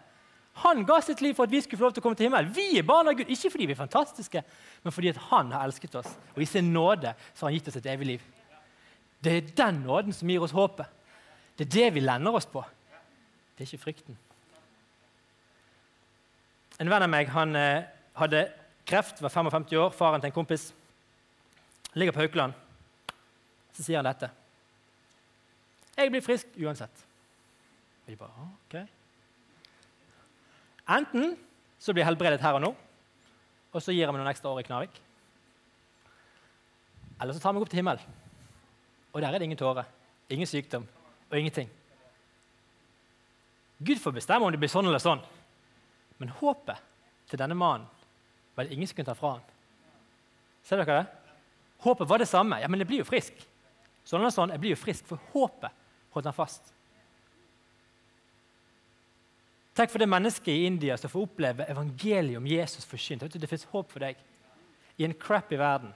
Han 0.64 0.86
ga 0.88 1.02
sitt 1.04 1.20
liv 1.20 1.36
for 1.36 1.50
at 1.50 1.52
vi 1.52 1.60
skulle 1.62 1.82
få 1.82 1.90
lov 1.90 1.96
til 1.96 2.04
å 2.04 2.06
komme 2.06 2.16
til 2.16 2.30
himmelen. 2.30 2.54
Vi 2.56 2.78
er 2.80 2.88
barn 2.88 3.10
av 3.12 3.18
Gud, 3.18 3.28
Ikke 3.28 3.52
fordi 3.52 3.68
vi 3.68 3.76
er 3.76 3.82
fantastiske, 3.82 4.44
men 4.84 4.96
fordi 4.96 5.12
han 5.28 5.52
har 5.52 5.66
elsket 5.68 5.98
oss. 6.00 6.14
Og 6.36 6.44
i 6.46 6.48
sin 6.48 6.72
nåde 6.72 7.12
så 7.34 7.44
har 7.44 7.52
han 7.52 7.58
gitt 7.58 7.68
oss 7.68 7.80
et 7.82 7.90
evig 7.92 8.08
liv. 8.14 8.24
Det 9.20 9.34
er 9.34 9.50
den 9.58 9.82
nåden 9.84 10.16
som 10.16 10.30
gir 10.32 10.44
oss 10.46 10.56
håpet. 10.56 10.88
Det 11.58 11.68
er 11.68 11.74
det 11.76 11.90
vi 11.96 12.06
lender 12.06 12.36
oss 12.36 12.48
på. 12.48 12.64
Det 13.56 13.66
er 13.66 13.68
ikke 13.68 13.84
frykten. 13.84 14.18
En 16.80 16.92
venn 16.92 17.04
av 17.04 17.12
meg 17.12 17.30
han 17.32 17.56
eh, 17.56 17.88
hadde 18.20 18.48
kreft, 18.88 19.22
var 19.24 19.32
55 19.32 19.76
år, 19.80 19.94
faren 19.96 20.24
til 20.24 20.32
en 20.32 20.36
kompis. 20.36 20.70
Ligger 21.96 22.16
på 22.16 22.20
Haukeland. 22.20 22.54
Så 23.76 23.84
sier 23.84 24.00
han 24.00 24.08
dette. 24.08 24.32
'Jeg 25.96 26.12
blir 26.12 26.22
frisk 26.22 26.48
uansett.' 26.60 27.06
Vi 28.06 28.16
bare, 28.16 28.50
ok. 28.68 28.76
Enten 30.88 31.38
så 31.80 31.94
blir 31.94 32.04
jeg 32.04 32.12
helbredet 32.12 32.42
her 32.42 32.54
og 32.54 32.62
nå, 32.62 32.76
og 33.74 33.82
så 33.82 33.92
gir 33.92 34.04
jeg 34.04 34.12
meg 34.14 34.22
noen 34.22 34.30
ekstra 34.30 34.52
år 34.52 34.60
i 34.62 34.68
Knarvik. 34.68 35.02
Eller 37.22 37.34
så 37.34 37.40
tar 37.40 37.50
jeg 37.50 37.56
meg 37.56 37.66
opp 37.66 37.72
til 37.72 37.80
himmelen. 37.82 38.14
Og 39.14 39.22
der 39.22 39.28
er 39.32 39.40
det 39.40 39.48
ingen 39.48 39.58
tårer, 39.58 39.88
ingen 40.30 40.48
sykdom 40.48 40.86
og 41.32 41.40
ingenting. 41.40 41.70
Gud 43.80 44.00
får 44.00 44.12
bestemme 44.12 44.46
om 44.46 44.52
det 44.52 44.60
blir 44.60 44.72
sånn 44.72 44.86
eller 44.86 45.02
sånn. 45.02 45.24
Men 46.20 46.30
håpet 46.30 46.80
til 47.32 47.40
denne 47.40 47.58
mannen 47.58 47.88
var 48.56 48.68
det 48.68 48.76
ingen 48.76 48.88
som 48.88 49.00
kunne 49.00 49.10
ta 49.10 49.18
fra 49.18 49.36
ham. 49.36 49.46
Ser 50.64 50.84
dere 50.84 51.02
det? 51.02 51.25
Håpet 51.86 52.10
var 52.10 52.22
det 52.22 52.30
samme. 52.30 52.58
Ja, 52.62 52.70
men 52.72 52.82
jeg 52.82 52.90
blir 52.90 53.04
jo 53.04 53.08
frisk. 53.08 53.44
Sånn 54.06 54.26
og 54.26 54.34
sånn, 54.34 54.54
jeg 54.54 54.62
blir 54.62 54.74
jo 54.74 54.80
frisk, 54.80 55.06
for 55.10 55.22
håpet 55.34 55.74
holdt 56.16 56.30
han 56.30 56.38
fast. 56.38 56.72
Tenk 59.76 59.92
for 59.92 60.00
det 60.00 60.08
mennesket 60.08 60.54
i 60.54 60.66
India 60.70 60.96
som 60.98 61.12
får 61.12 61.26
oppleve 61.28 61.68
evangeliet 61.68 62.40
om 62.40 62.48
Jesus 62.48 62.88
forkynt. 62.88 63.26
Det 63.28 63.50
fins 63.52 63.68
håp 63.74 63.92
for 63.92 64.06
deg 64.06 64.20
i 64.96 65.08
en 65.08 65.16
crappy 65.20 65.60
verden 65.60 65.92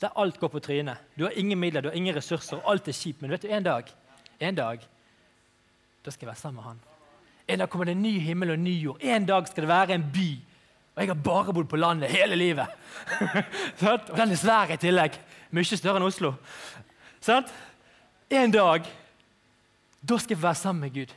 der 0.00 0.12
alt 0.20 0.36
går 0.38 0.52
på 0.52 0.60
trynet. 0.60 1.00
Du 1.16 1.24
har 1.24 1.32
ingen 1.40 1.58
midler, 1.58 1.80
du 1.80 1.88
har 1.88 1.96
ingen 1.96 2.14
ressurser, 2.14 2.60
og 2.60 2.70
alt 2.70 2.88
er 2.88 2.92
kjipt. 2.92 3.22
Men 3.22 3.32
vet 3.32 3.46
du, 3.46 3.48
en 3.48 3.64
dag, 3.64 3.88
en 4.40 4.58
dag, 4.58 4.84
da 6.04 6.12
skal 6.12 6.26
jeg 6.26 6.32
være 6.34 6.42
sammen 6.42 6.60
med 6.60 6.68
han. 6.68 6.82
En 7.48 7.62
dag 7.62 7.70
kommer 7.72 7.88
det 7.88 7.96
en 7.96 8.02
ny 8.02 8.18
himmel 8.20 8.52
og 8.52 8.58
en 8.58 8.64
ny 8.64 8.74
jord. 8.76 9.00
En 9.00 9.26
dag 9.26 9.48
skal 9.48 9.64
det 9.64 9.70
være 9.72 9.96
en 9.96 10.04
by. 10.12 10.28
Og 10.96 11.02
jeg 11.02 11.10
har 11.12 11.22
bare 11.22 11.52
bodd 11.52 11.68
på 11.68 11.76
landet 11.76 12.10
hele 12.10 12.36
livet. 12.36 12.66
og 13.88 14.16
den 14.16 14.32
er 14.32 14.38
svær 14.40 14.72
i 14.72 14.78
tillegg. 14.80 15.18
Mye 15.52 15.76
større 15.76 16.00
enn 16.00 16.06
Oslo. 16.06 16.32
Sant? 17.20 17.52
En 18.32 18.50
dag 18.50 18.86
da 20.08 20.18
skal 20.18 20.36
jeg 20.36 20.42
være 20.42 20.54
sammen 20.54 20.80
med 20.80 20.94
Gud. 20.94 21.12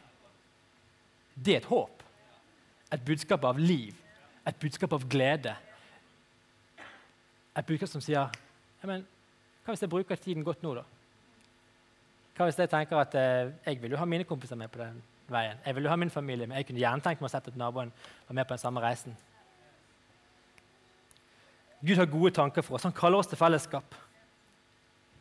Det 1.46 1.54
er 1.54 1.58
et 1.62 1.70
håp. 1.70 2.04
Et 2.94 3.06
budskap 3.06 3.44
av 3.46 3.60
liv. 3.60 3.96
Et 4.48 4.56
budskap 4.56 4.94
av 4.94 5.06
glede. 5.10 5.54
Et 7.58 7.66
budskap 7.66 7.90
som 7.92 8.02
sier 8.02 8.32
men, 8.88 9.04
Hva 9.64 9.76
hvis 9.76 9.84
jeg 9.84 9.92
bruker 9.92 10.16
tiden 10.16 10.44
godt 10.44 10.64
nå, 10.64 10.74
da? 10.80 10.84
Hva 12.38 12.48
hvis 12.48 12.58
jeg 12.58 12.72
tenker 12.72 12.98
at 12.98 13.16
eh, 13.20 13.52
jeg 13.66 13.82
vil 13.82 13.94
jo 13.94 14.00
ha 14.00 14.08
mine 14.08 14.26
kompiser 14.26 14.58
med 14.58 14.72
på 14.72 14.80
den 14.82 15.02
veien? 15.30 15.60
Jeg 15.66 15.76
vil 15.76 15.86
jo 15.86 15.92
ha 15.92 15.98
min 16.00 16.10
familie 16.10 16.48
med. 16.48 16.58
Jeg 16.58 16.70
kunne 16.70 16.82
gjerne 16.82 17.04
tenkt 17.04 17.22
meg 17.22 17.30
å 17.30 17.34
sette 17.34 17.52
at 17.52 17.60
naboen 17.60 17.92
var 18.28 18.40
med 18.40 18.48
på 18.48 18.56
den 18.56 18.64
samme 18.64 18.82
reisen. 18.82 19.18
Gud 21.86 21.98
har 21.98 22.10
gode 22.12 22.32
tanker 22.36 22.64
for 22.66 22.76
oss. 22.76 22.86
Han 22.88 22.96
kaller 22.96 23.22
oss 23.22 23.30
til 23.32 23.40
fellesskap. 23.40 23.96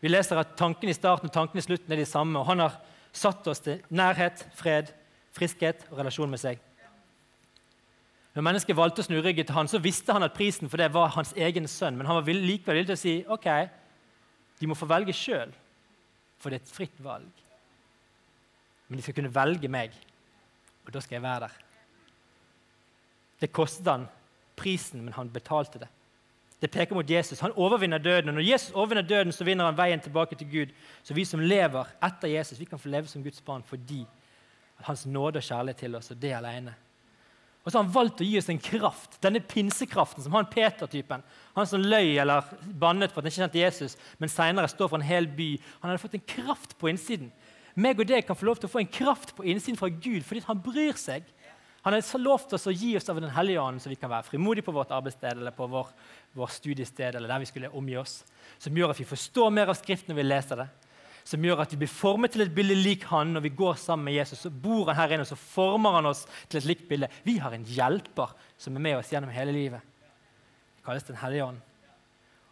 Vi 0.01 0.11
leser 0.11 0.39
at 0.39 0.55
tankene 0.59 0.93
i 0.93 0.97
starten 0.97 1.31
og 1.31 1.35
tankene 1.35 1.63
i 1.63 1.67
slutten 1.67 1.93
er 1.93 2.01
de 2.01 2.07
samme. 2.07 2.39
og 2.39 2.47
Han 2.47 2.63
har 2.65 2.79
satt 3.13 3.47
oss 3.51 3.63
til 3.63 3.83
nærhet, 3.91 4.47
fred, 4.55 4.91
friskhet 5.35 5.87
og 5.91 5.99
relasjon 5.99 6.31
med 6.31 6.43
seg. 6.43 6.59
Når 8.35 8.45
mennesket 8.47 8.77
valgte 8.79 9.03
å 9.03 9.07
snu 9.09 9.17
ryggen 9.23 9.47
til 9.47 9.57
han, 9.57 9.71
så 9.71 9.81
visste 9.83 10.15
han 10.15 10.23
at 10.23 10.37
prisen 10.37 10.71
for 10.71 10.79
det 10.79 10.93
var 10.95 11.11
hans 11.17 11.33
egen 11.35 11.67
sønn. 11.67 11.97
Men 11.99 12.07
han 12.07 12.21
var 12.21 12.29
likevel 12.29 12.79
villig 12.79 12.91
til 12.91 12.95
å 12.95 13.01
si 13.01 13.15
ok, 13.27 13.49
de 14.59 14.69
må 14.71 14.77
få 14.79 14.87
velge 14.91 15.15
sjøl, 15.15 15.51
for 16.39 16.51
det 16.51 16.61
er 16.61 16.67
et 16.67 16.75
fritt 16.77 17.03
valg. 17.03 17.43
Men 18.89 18.99
de 18.99 19.05
skal 19.05 19.17
kunne 19.17 19.35
velge 19.35 19.71
meg, 19.71 19.97
og 20.87 20.95
da 20.95 21.03
skal 21.03 21.19
jeg 21.19 21.27
være 21.27 21.49
der. 21.49 21.57
Det 23.43 23.51
kostet 23.55 23.91
han 23.91 24.07
prisen, 24.59 25.03
men 25.03 25.15
han 25.19 25.31
betalte 25.35 25.83
det. 25.83 25.91
Det 26.61 26.71
peker 26.71 26.95
mot 26.95 27.11
Jesus. 27.11 27.41
Han 27.41 27.55
overvinner 27.57 27.99
døden. 27.99 28.29
og 28.29 28.35
Når 28.35 28.51
Jesus 28.51 28.71
overvinner 28.75 29.03
døden, 29.03 29.33
så 29.33 29.45
vinner 29.45 29.65
han 29.65 29.77
veien 29.79 30.01
tilbake 30.01 30.37
til 30.37 30.51
Gud. 30.51 30.75
Så 31.03 31.15
vi 31.15 31.25
som 31.25 31.41
lever 31.41 31.87
etter 32.03 32.29
Jesus, 32.29 32.61
vi 32.61 32.65
kan 32.65 32.79
få 32.79 32.89
leve 32.89 33.07
som 33.07 33.23
Guds 33.23 33.41
barn 33.41 33.63
fordi 33.63 34.07
hans 34.87 35.07
nåde 35.07 35.39
og 35.39 35.43
kjærlighet 35.43 35.77
til 35.77 35.95
oss, 35.95 36.11
og 36.11 36.23
det 36.23 36.33
alene. 36.33 36.75
Og 37.65 37.73
så 37.73 37.79
har 37.79 37.85
han 37.85 37.95
valgt 37.95 38.23
å 38.23 38.27
gi 38.27 38.39
oss 38.39 38.49
en 38.49 38.61
kraft, 38.63 39.19
denne 39.21 39.43
pinsekraften 39.45 40.25
som 40.25 40.33
han 40.33 40.47
Peter-typen. 40.49 41.25
Han 41.57 41.67
som 41.67 41.83
løy 41.83 42.15
eller 42.17 42.47
bannet 42.81 43.13
for 43.13 43.21
at 43.21 43.27
han 43.27 43.33
ikke 43.33 43.43
kjente 43.43 43.61
Jesus, 43.61 43.97
men 44.19 44.31
senere 44.33 44.71
står 44.71 44.89
for 44.89 44.97
en 44.97 45.05
hel 45.05 45.29
by. 45.29 45.51
Han 45.83 45.91
hadde 45.91 46.01
fått 46.01 46.17
en 46.17 46.29
kraft 46.31 46.77
på 46.79 46.89
innsiden. 46.89 47.33
Meg 47.79 48.01
og 48.01 48.09
deg 48.09 48.25
kan 48.27 48.39
få 48.39 48.49
lov 48.49 48.59
til 48.59 48.71
å 48.71 48.73
få 48.73 48.81
en 48.83 48.91
kraft 48.91 49.35
på 49.37 49.45
innsiden 49.47 49.79
fra 49.79 49.91
Gud 49.91 50.25
fordi 50.27 50.43
han 50.47 50.63
bryr 50.63 50.97
seg. 50.99 51.27
Han 51.89 51.97
har 51.97 52.21
lovt 52.21 52.53
oss 52.53 52.67
å 52.69 52.75
gi 52.75 52.91
oss 52.99 53.09
av 53.09 53.17
Den 53.21 53.33
hellige 53.33 53.63
ånd, 53.63 53.81
så 53.81 53.89
vi 53.89 53.97
kan 53.97 54.11
være 54.13 54.27
frimodige 54.27 54.67
på 54.67 54.75
vårt 54.77 54.91
arbeidssted 54.93 55.39
eller 55.39 55.55
på 55.57 55.67
vår, 55.73 55.89
vår 56.37 56.51
studiested 56.53 57.17
eller 57.17 57.31
der 57.31 57.41
vi 57.41 57.49
skulle 57.49 57.71
omgi 57.73 57.97
oss. 57.97 58.19
Som 58.61 58.77
gjør 58.77 58.93
at 58.93 59.01
vi 59.01 59.09
forstår 59.09 59.55
mer 59.57 59.73
av 59.73 59.79
Skriften 59.79 60.13
når 60.13 60.21
vi 60.21 60.27
leser 60.29 60.61
det 60.61 60.69
som 61.29 61.45
gjør 61.45 61.61
at 61.61 61.73
vi 61.75 61.83
blir 61.83 61.91
formet 61.93 62.33
til 62.33 62.41
et 62.45 62.53
bilde 62.55 62.77
lik 62.79 63.03
han 63.11 63.35
når 63.35 63.45
vi 63.45 63.57
går 63.59 63.75
sammen 63.81 64.07
med 64.09 64.17
Jesus. 64.17 64.41
Så 64.41 64.51
bor 64.51 64.89
han 64.89 64.97
her 64.97 65.13
inne, 65.13 65.27
og 65.27 65.29
så 65.29 65.37
former 65.37 65.99
han 65.99 66.09
oss 66.09 66.23
til 66.49 66.63
et 66.63 66.69
likt 66.71 66.87
bilde. 66.89 67.11
Vi 67.27 67.37
har 67.43 67.53
en 67.53 67.67
hjelper 67.69 68.33
som 68.57 68.77
er 68.77 68.85
med 68.87 68.97
oss 68.97 69.11
gjennom 69.13 69.33
hele 69.35 69.53
livet. 69.53 69.85
Det 70.79 70.87
kalles 70.87 71.05
Den 71.05 71.21
hellige 71.21 71.45
ånd. 71.45 71.61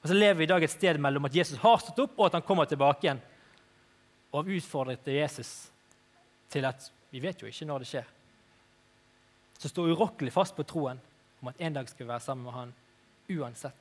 Og 0.03 0.11
så 0.11 0.19
lever 0.19 0.39
vi 0.39 0.45
i 0.45 0.51
dag 0.51 0.63
et 0.63 0.75
sted 0.75 1.01
mellom 1.01 1.25
at 1.25 1.39
Jesus 1.39 1.63
har 1.63 1.81
stått 1.81 2.03
opp, 2.05 2.19
og 2.19 2.27
at 2.29 2.37
han 2.37 2.45
kommer 2.45 2.69
tilbake 2.69 3.09
igjen. 3.09 3.23
Og 4.33 4.43
har 4.43 4.59
utfordret 4.59 5.09
Jesus 5.09 5.55
til 6.53 6.69
at 6.69 6.91
vi 7.11 7.25
vet 7.25 7.41
jo 7.41 7.49
ikke 7.49 7.71
når 7.71 7.83
det 7.83 7.91
skjer. 7.95 8.16
Så 9.59 9.69
står 9.69 9.93
urokkelig 9.93 10.33
fast 10.33 10.57
på 10.57 10.67
troen 10.69 11.01
om 11.43 11.49
at 11.49 11.61
en 11.61 11.77
dag 11.77 11.89
skal 11.89 12.05
vi 12.05 12.13
være 12.13 12.25
sammen 12.25 12.45
med 12.45 12.53
han 12.53 12.75
uansett. 13.31 13.77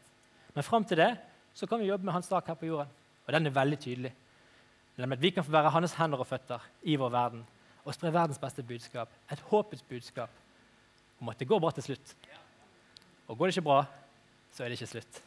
Men 0.55 0.63
fram 0.63 0.85
til 0.87 0.97
det 0.97 1.11
så 1.55 1.67
kan 1.67 1.79
vi 1.79 1.89
jobbe 1.89 2.05
med 2.05 2.13
hans 2.13 2.29
sak 2.31 2.47
her 2.47 2.57
på 2.59 2.69
jorden. 2.69 2.91
Og 3.25 3.33
den 3.33 3.47
er 3.47 3.55
veldig 3.55 3.79
tydelig. 3.79 4.13
Nemlig 4.97 5.17
at 5.17 5.21
vi 5.21 5.29
kan 5.29 5.43
få 5.43 5.51
være 5.51 5.69
hans 5.69 5.93
hender 5.93 6.21
og 6.21 6.27
føtter 6.27 6.63
i 6.83 6.95
vår 6.95 7.11
verden 7.11 7.43
og 7.85 7.93
spre 7.93 8.13
verdens 8.13 8.39
beste 8.39 8.63
budskap. 8.63 9.09
Et 9.31 9.39
håpets 9.51 9.83
budskap 9.89 10.29
om 11.19 11.29
at 11.29 11.39
det 11.39 11.47
går 11.47 11.59
bra 11.59 11.71
til 11.71 11.83
slutt. 11.83 12.15
Og 13.27 13.37
går 13.37 13.45
det 13.45 13.57
ikke 13.57 13.67
bra, 13.67 13.83
så 14.53 14.63
er 14.63 14.69
det 14.69 14.79
ikke 14.79 14.93
slutt. 14.93 15.21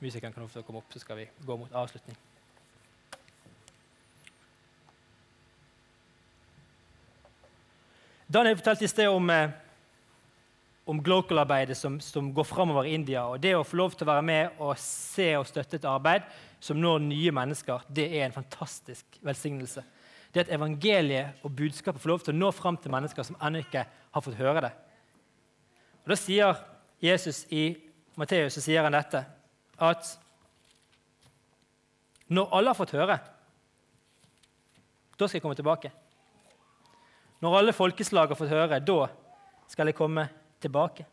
Musikeren 0.00 0.32
kan 0.32 0.42
ofte 0.42 0.62
komme 0.62 0.80
opp, 0.80 0.92
så 0.92 1.02
skal 1.02 1.16
vi 1.16 1.28
gå 1.46 1.56
mot 1.56 1.72
avslutning. 1.72 2.16
Daniel 8.30 8.54
fortalte 8.56 8.84
i 8.84 8.88
sted 8.88 9.08
om, 9.10 9.30
eh, 9.30 9.50
om 10.84 11.02
Glocal-arbeidet 11.02 11.76
som, 11.76 12.00
som, 12.00 12.28
går 12.34 12.44
framover 12.44 12.86
i 12.86 12.92
India. 12.94 13.24
og 13.26 13.40
Det 13.40 13.56
å 13.56 13.64
få 13.66 13.76
lov 13.76 13.96
til 13.96 14.06
å 14.06 14.10
være 14.12 14.22
med 14.22 14.60
og 14.62 14.76
se 14.78 15.32
og 15.34 15.48
støtte 15.48 15.80
et 15.80 15.86
arbeid 15.90 16.28
som 16.62 16.78
når 16.78 17.00
nye 17.08 17.32
mennesker, 17.34 17.82
det 17.88 18.04
er 18.06 18.28
en 18.28 18.36
fantastisk 18.36 19.18
velsignelse. 19.26 19.82
Det 20.30 20.44
at 20.44 20.52
evangeliet 20.54 21.42
og 21.42 21.56
budskapet 21.58 21.98
får 22.02 22.10
lov 22.12 22.22
til 22.22 22.34
å 22.36 22.38
nå 22.38 22.50
fram 22.54 22.78
til 22.78 22.94
mennesker 22.94 23.26
som 23.26 23.38
ennå 23.42 23.64
ikke 23.64 23.82
har 23.90 24.22
fått 24.22 24.38
høre 24.38 24.62
det. 24.62 24.70
Og 26.04 26.12
Da 26.14 26.18
sier 26.20 26.60
Jesus 27.02 27.48
i 27.50 27.64
Matteus 28.14 28.54
så 28.54 28.62
sier 28.62 28.86
han 28.86 28.94
dette, 28.94 29.24
at 29.74 30.12
når 32.28 32.54
alle 32.54 32.70
har 32.70 32.78
fått 32.78 32.94
høre, 32.94 33.18
da 35.18 35.26
skal 35.26 35.40
jeg 35.40 35.42
komme 35.42 35.58
tilbake. 35.58 35.90
Når 37.40 37.56
alle 37.58 37.72
folkeslag 37.72 38.28
har 38.28 38.36
fått 38.36 38.52
høre, 38.52 38.80
da 38.84 39.06
skal 39.70 39.88
jeg 39.88 39.96
komme 39.96 40.26
tilbake. 40.60 41.06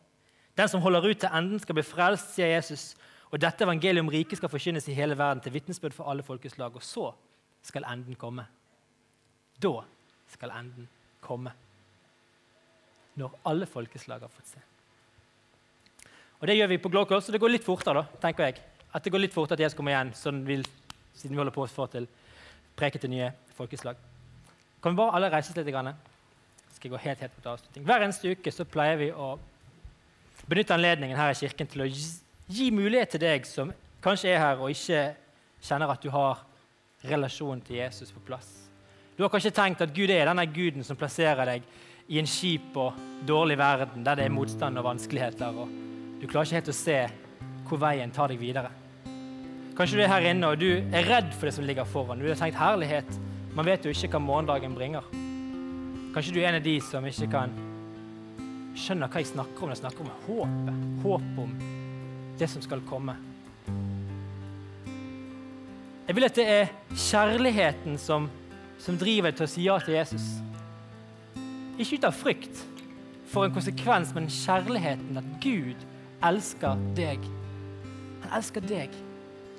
Den 0.58 0.70
som 0.70 0.82
holder 0.82 1.06
ut 1.08 1.20
til 1.22 1.30
enden, 1.32 1.60
skal 1.62 1.78
bli 1.78 1.86
frelst, 1.86 2.34
sier 2.36 2.50
Jesus. 2.56 2.96
Og 3.32 3.40
dette 3.42 3.63
evangeliet 3.63 4.02
om 4.02 4.10
riket 4.12 4.40
skal 4.40 4.52
forkynnes 4.52 4.88
i 4.90 4.96
hele 4.98 5.18
verden 5.18 5.44
til 5.44 5.54
vitnesbyrd 5.54 5.96
for 5.96 6.10
alle 6.10 6.26
folkeslag. 6.26 6.76
Og 6.76 6.84
så 6.84 7.12
skal 7.63 7.86
enden 7.92 8.18
komme. 8.20 8.48
Da 9.62 9.74
skal 10.34 10.54
enden 10.58 10.88
komme. 11.22 11.54
Når 13.18 13.38
alle 13.50 13.66
folkeslag 13.70 14.26
har 14.26 14.32
fått 14.34 14.56
se. 14.56 14.63
Og 16.40 16.48
Det 16.48 16.58
gjør 16.58 16.68
vi 16.68 16.78
på 16.78 16.90
Glockhol, 16.90 17.22
så 17.22 17.32
det 17.32 17.42
går 17.42 17.50
litt 17.50 17.66
fortere. 17.66 17.94
da, 17.94 18.20
tenker 18.22 18.44
jeg. 18.46 18.62
At 18.94 19.04
det 19.04 19.12
går 19.12 19.20
litt 19.20 19.34
fortere 19.34 19.58
at 19.58 19.60
Jesus 19.60 19.78
kommer 19.78 19.92
igjen, 19.92 20.13
sånn 20.13 20.44
vi, 20.46 20.62
siden 21.13 21.34
vi 21.34 21.42
holder 21.42 21.54
på 21.54 21.66
å 21.66 21.70
få 21.70 21.88
til 21.88 22.08
preke 22.78 23.00
til 23.00 23.10
nye 23.10 23.32
folkeslag. 23.58 23.98
Kan 24.82 24.94
vi 24.94 24.98
bare 24.98 25.18
alle 25.18 25.32
reise 25.34 25.52
oss 25.52 25.58
litt? 25.58 25.68
Grann? 25.74 25.96
Skal 26.78 26.92
jeg 26.92 26.94
gå 26.94 27.04
helt, 27.08 27.22
helt 27.26 27.38
mot 27.40 27.48
avslutning. 27.56 27.86
Hver 27.90 28.04
eneste 28.06 28.32
uke 28.38 28.52
så 28.54 28.66
pleier 28.70 29.00
vi 29.00 29.08
å 29.10 29.32
benytte 30.46 30.76
anledningen 30.76 31.18
her 31.18 31.34
i 31.34 31.40
kirken 31.40 31.70
til 31.72 31.82
å 31.82 31.88
gi 31.90 32.68
mulighet 32.70 33.16
til 33.16 33.24
deg 33.24 33.48
som 33.50 33.72
kanskje 34.06 34.30
er 34.36 34.44
her 34.44 34.62
og 34.62 34.70
ikke 34.76 35.02
kjenner 35.66 35.90
at 35.90 36.06
du 36.06 36.12
har 36.13 36.46
relasjonen 37.10 37.63
til 37.66 37.80
Jesus 37.80 38.13
på 38.13 38.22
plass. 38.30 38.52
Du 39.18 39.24
har 39.26 39.34
kanskje 39.34 39.56
tenkt 39.58 39.82
at 39.82 39.96
Gud 39.96 40.13
er 40.13 40.30
denne 40.30 40.46
guden 40.54 40.86
som 40.86 41.00
plasserer 41.00 41.50
deg 41.50 41.66
i 42.13 42.22
en 42.22 42.30
kjip 42.30 42.78
og 42.78 43.02
dårlig 43.26 43.58
verden 43.58 44.06
der 44.06 44.22
det 44.22 44.28
er 44.28 44.38
motstand 44.38 44.78
og 44.78 44.86
vanskeligheter. 44.86 45.58
og 45.58 45.74
Du 46.22 46.28
klarer 46.30 46.46
ikke 46.46 46.60
helt 46.62 46.74
å 46.76 46.78
se 46.78 47.00
hvor 47.68 47.82
veien 47.82 48.13
tar 48.13 48.30
deg 48.30 48.40
videre. 48.40 48.70
Kanskje 49.78 49.98
du 49.98 50.06
er 50.06 50.13
her 50.13 50.30
inne 50.30 50.54
og 50.54 50.62
du 50.62 50.70
er 50.78 51.10
redd 51.10 51.34
for 51.34 51.50
det 51.50 51.58
som 51.58 51.66
ligger 51.66 51.90
foran. 51.90 52.22
Du 52.22 52.30
har 52.30 52.38
tenkt 52.38 52.62
herlighet. 52.62 53.18
Man 53.58 53.66
vet 53.66 53.86
jo 53.86 53.94
ikke 53.94 54.13
hva 54.13 54.22
morgendagen 54.22 54.78
bringer. 54.78 55.26
Kanskje 56.18 56.34
du 56.34 56.40
er 56.42 56.48
en 56.50 56.56
av 56.58 56.64
de 56.66 56.72
som 56.82 57.04
ikke 57.06 57.28
kan 57.30 57.52
skjønne 58.74 59.06
hva 59.06 59.22
jeg 59.22 59.28
snakker 59.30 59.68
om. 59.68 59.70
Jeg 59.70 59.78
snakker 59.84 60.02
om 60.02 60.16
håpet. 60.24 60.80
Håp 61.04 61.42
om 61.44 61.52
det 62.40 62.48
som 62.50 62.64
skal 62.66 62.82
komme. 62.90 63.14
Jeg 66.08 66.18
vil 66.18 66.26
at 66.26 66.40
det 66.42 66.48
er 66.56 66.74
kjærligheten 66.90 68.02
som, 68.02 68.26
som 68.82 68.98
driver 68.98 69.30
deg 69.30 69.38
til 69.38 69.46
å 69.46 69.54
si 69.54 69.68
ja 69.68 69.78
til 69.86 70.00
Jesus. 70.00 70.26
Ikke 71.78 72.02
ut 72.02 72.10
av 72.10 72.18
frykt 72.18 72.66
for 73.30 73.46
en 73.46 73.54
konsekvens, 73.54 74.18
men 74.18 74.34
kjærligheten. 74.40 75.22
At 75.22 75.32
Gud 75.46 75.88
elsker 76.26 76.82
deg. 76.98 77.30
Han 78.26 78.40
elsker 78.42 78.66
deg 78.66 79.04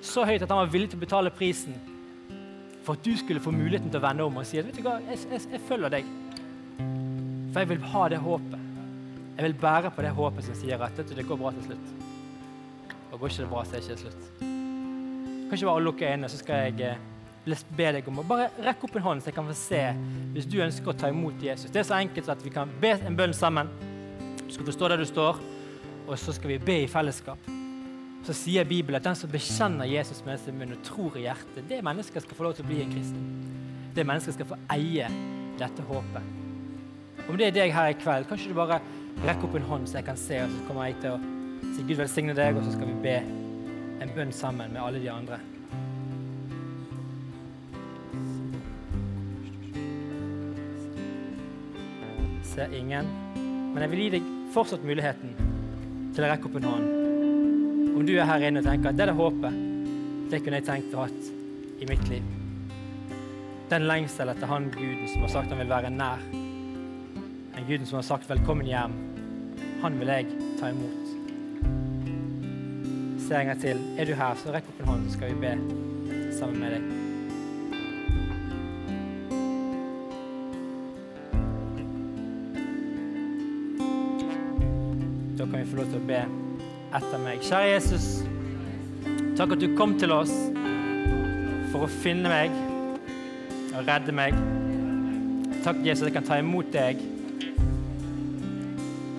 så 0.02 0.26
høyt 0.26 0.42
at 0.42 0.50
han 0.50 0.64
var 0.64 0.74
villig 0.74 0.90
til 0.90 0.98
å 0.98 1.06
betale 1.06 1.38
prisen 1.38 1.78
for 2.82 2.98
at 2.98 3.06
du 3.06 3.14
skulle 3.14 3.46
få 3.46 3.54
muligheten 3.54 3.92
til 3.92 4.02
å 4.02 4.08
vende 4.10 4.26
om 4.26 4.42
og 4.42 4.48
si 4.48 4.58
at 4.58 4.66
vet 4.66 4.82
du 4.82 4.88
hva, 4.88 4.98
jeg, 5.06 5.28
jeg, 5.30 5.52
jeg 5.54 5.68
følger 5.70 6.00
deg. 6.00 6.17
For 7.52 7.62
jeg 7.62 7.68
vil 7.72 7.84
ha 7.92 8.08
det 8.12 8.20
håpet. 8.22 8.64
Jeg 9.38 9.46
vil 9.46 9.54
bære 9.60 9.90
på 9.94 10.02
det 10.02 10.10
håpet 10.16 10.44
som 10.44 10.56
sier 10.58 10.82
at 10.82 10.96
det 10.98 11.26
går 11.26 11.38
bra 11.40 11.52
til 11.54 11.68
slutt. 11.70 11.92
Og 13.12 13.20
går 13.20 13.30
ikke 13.30 13.42
det 13.44 13.50
bra, 13.50 13.64
så 13.64 13.76
er 13.76 13.80
det 13.80 13.90
ikke 13.90 14.00
slutt. 14.02 14.24
Kan 14.40 15.56
ikke 15.56 15.68
bare 15.70 15.82
lukke 15.82 16.08
øynene, 16.10 16.28
så 16.28 16.40
skal 16.42 16.64
jeg 16.66 16.90
eh, 16.90 17.60
be 17.78 17.92
deg 17.96 18.08
om 18.10 18.18
å 18.20 18.24
bare 18.28 18.50
rekke 18.60 18.84
opp 18.84 18.98
en 18.98 19.06
hånd, 19.06 19.22
så 19.22 19.30
jeg 19.30 19.36
kan 19.38 19.46
få 19.48 19.54
se 19.56 19.84
hvis 20.34 20.48
du 20.50 20.58
ønsker 20.60 20.92
å 20.92 20.96
ta 20.98 21.08
imot 21.12 21.40
Jesus. 21.42 21.70
Det 21.72 21.80
er 21.80 21.86
så 21.88 21.96
enkelt 21.96 22.28
at 22.34 22.42
vi 22.44 22.52
kan 22.52 22.72
be 22.82 22.90
en 22.98 23.16
bønn 23.16 23.32
sammen. 23.36 23.70
Du 24.42 24.50
skal 24.52 24.68
forstå 24.68 24.90
der 24.92 25.00
du 25.00 25.06
står, 25.08 25.40
og 26.04 26.18
så 26.20 26.34
skal 26.36 26.52
vi 26.52 26.58
be 26.66 26.82
i 26.82 26.90
fellesskap. 26.90 27.48
Så 28.26 28.34
sier 28.36 28.66
Bibelen 28.68 28.98
at 28.98 29.06
den 29.06 29.16
som 29.16 29.30
bekjenner 29.32 29.88
Jesus 29.88 30.20
med 30.26 30.42
sin 30.42 30.58
munn 30.58 30.74
og 30.74 30.82
tror 30.84 31.16
i 31.16 31.24
hjertet, 31.24 31.62
det 31.70 31.80
mennesket 31.86 32.26
skal 32.26 32.36
få 32.36 32.48
lov 32.48 32.58
til 32.58 32.66
å 32.66 32.68
bli 32.68 32.82
en 32.82 32.92
kristen. 32.92 33.24
Det 33.96 34.04
mennesket 34.04 34.36
skal 34.36 34.50
få 34.50 34.60
eie 34.74 35.08
dette 35.62 35.86
håpet. 35.88 36.47
Om 37.28 37.36
det 37.36 37.50
er 37.50 37.56
deg 37.58 37.74
her 37.76 37.92
i 37.92 37.96
kveld, 38.00 38.24
kanskje 38.30 38.54
du 38.54 38.56
bare 38.56 38.78
rekker 39.26 39.44
opp 39.48 39.56
en 39.58 39.66
hånd, 39.68 39.88
så 39.88 39.98
jeg 39.98 40.06
kan 40.06 40.16
se, 40.16 40.38
og 40.40 40.52
så 40.54 40.64
kommer 40.64 40.88
jeg 40.88 40.96
til 41.02 41.12
å 41.12 41.18
si 41.74 41.84
Gud 41.84 42.00
velsigne 42.00 42.36
deg, 42.38 42.56
og 42.56 42.64
så 42.64 42.72
skal 42.72 42.88
vi 42.88 42.96
be 43.04 43.16
en 44.00 44.14
bønn 44.16 44.32
sammen 44.32 44.72
med 44.72 44.80
alle 44.80 45.02
de 45.02 45.10
andre. 45.12 45.40
Ser 52.48 52.72
ingen. 52.72 53.12
Men 53.74 53.84
jeg 53.84 53.92
vil 53.92 54.04
gi 54.06 54.10
deg 54.16 54.32
fortsatt 54.54 54.88
muligheten 54.88 55.36
til 56.16 56.24
å 56.24 56.32
rekke 56.32 56.48
opp 56.48 56.58
en 56.58 56.70
hånd. 56.72 56.90
Om 57.98 58.08
du 58.08 58.16
er 58.16 58.26
her 58.30 58.48
inne 58.48 58.64
og 58.64 58.70
tenker 58.70 58.90
at 58.90 58.96
det 58.96 59.04
er 59.04 59.12
det 59.12 59.20
håpet, 59.20 59.62
det 60.32 60.40
kunne 60.44 60.62
jeg 60.62 60.70
tenkt 60.70 60.96
å 60.96 61.04
ha 61.04 61.12
i 61.78 61.86
mitt 61.92 62.08
liv. 62.08 62.34
Den 63.68 63.84
lengsel 63.90 64.32
etter 64.32 64.48
han 64.48 64.72
guden 64.72 65.08
som 65.12 65.26
har 65.26 65.34
sagt 65.36 65.52
han 65.52 65.60
vil 65.60 65.76
være 65.76 65.92
nær. 65.92 66.22
En 67.68 67.72
guden 67.72 67.86
som 67.86 67.96
har 67.96 68.02
sagt 68.02 68.30
'velkommen 68.30 68.66
hjem'. 68.66 68.92
Han 69.82 69.98
vil 69.98 70.08
jeg 70.08 70.26
ta 70.60 70.68
imot. 70.68 71.08
Se 73.18 73.34
en 73.34 73.46
gang 73.46 73.60
til. 73.60 73.76
Er 73.98 74.04
du 74.04 74.14
her, 74.14 74.34
så 74.34 74.52
rekk 74.52 74.64
opp 74.68 74.80
en 74.80 74.86
hånd, 74.86 75.04
så 75.06 75.12
skal 75.12 75.28
vi 75.28 75.34
be 75.40 75.58
sammen 76.38 76.60
med 76.60 76.70
deg. 76.70 76.82
Da 85.38 85.44
kan 85.44 85.60
vi 85.60 85.70
få 85.70 85.76
lov 85.76 85.86
til 85.86 86.00
å 86.00 86.06
be 86.06 86.24
etter 86.94 87.18
meg. 87.18 87.38
Kjære 87.40 87.72
Jesus, 87.74 88.24
takk 89.36 89.52
at 89.52 89.60
du 89.60 89.76
kom 89.76 89.98
til 89.98 90.12
oss 90.12 90.32
for 91.70 91.84
å 91.84 91.86
finne 91.86 92.28
meg 92.28 92.50
og 93.76 93.84
redde 93.84 94.12
meg. 94.12 94.32
Takk, 95.64 95.76
Jesus, 95.84 96.02
at 96.02 96.14
jeg 96.14 96.22
kan 96.22 96.24
ta 96.24 96.38
imot 96.38 96.72
deg 96.72 97.17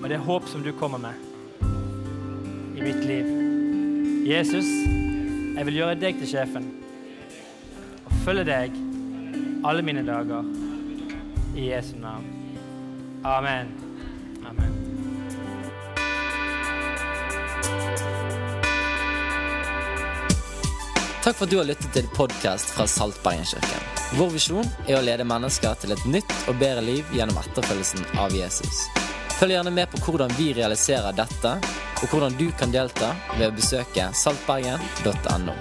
og 0.00 0.08
det 0.08 0.16
er 0.16 0.24
håp 0.24 0.48
som 0.48 0.62
du 0.64 0.72
kommer 0.72 0.98
med 0.98 1.14
i 2.76 2.82
mitt 2.82 3.04
liv. 3.04 3.26
Jesus, 4.30 4.68
jeg 5.56 5.66
vil 5.66 5.80
gjøre 5.80 5.98
deg 6.00 6.20
til 6.20 6.30
sjefen 6.32 6.70
og 8.06 8.16
følge 8.24 8.46
deg 8.48 8.76
alle 9.66 9.84
mine 9.84 10.04
dager. 10.06 10.44
I 11.56 11.70
Jesu 11.72 11.96
navn. 11.98 12.24
Amen. 13.24 13.72
Amen. 14.46 14.76
Takk 21.22 21.36
for 21.36 21.44
at 21.44 21.50
du 21.50 21.58
har 21.58 21.68
lyttet 21.68 21.90
til 21.92 22.12
podkast 22.16 22.72
fra 22.76 22.86
Saltbergenkirken. 22.88 23.99
Vår 24.18 24.30
visjon 24.34 24.66
er 24.88 24.96
å 24.98 25.02
lede 25.06 25.22
mennesker 25.26 25.76
til 25.78 25.94
et 25.94 26.06
nytt 26.10 26.32
og 26.50 26.58
bedre 26.58 26.82
liv 26.82 27.12
gjennom 27.14 27.38
etterfølgelsen 27.38 28.02
av 28.18 28.34
Jesus. 28.34 28.88
Følg 29.38 29.54
gjerne 29.54 29.72
med 29.72 29.86
på 29.92 30.00
hvordan 30.02 30.34
vi 30.34 30.50
realiserer 30.56 31.14
dette, 31.14 31.52
og 32.00 32.08
hvordan 32.10 32.34
du 32.40 32.48
kan 32.58 32.74
delta 32.74 33.14
ved 33.36 33.46
å 33.52 33.54
besøke 33.54 34.10
saltbergen.no. 34.16 35.54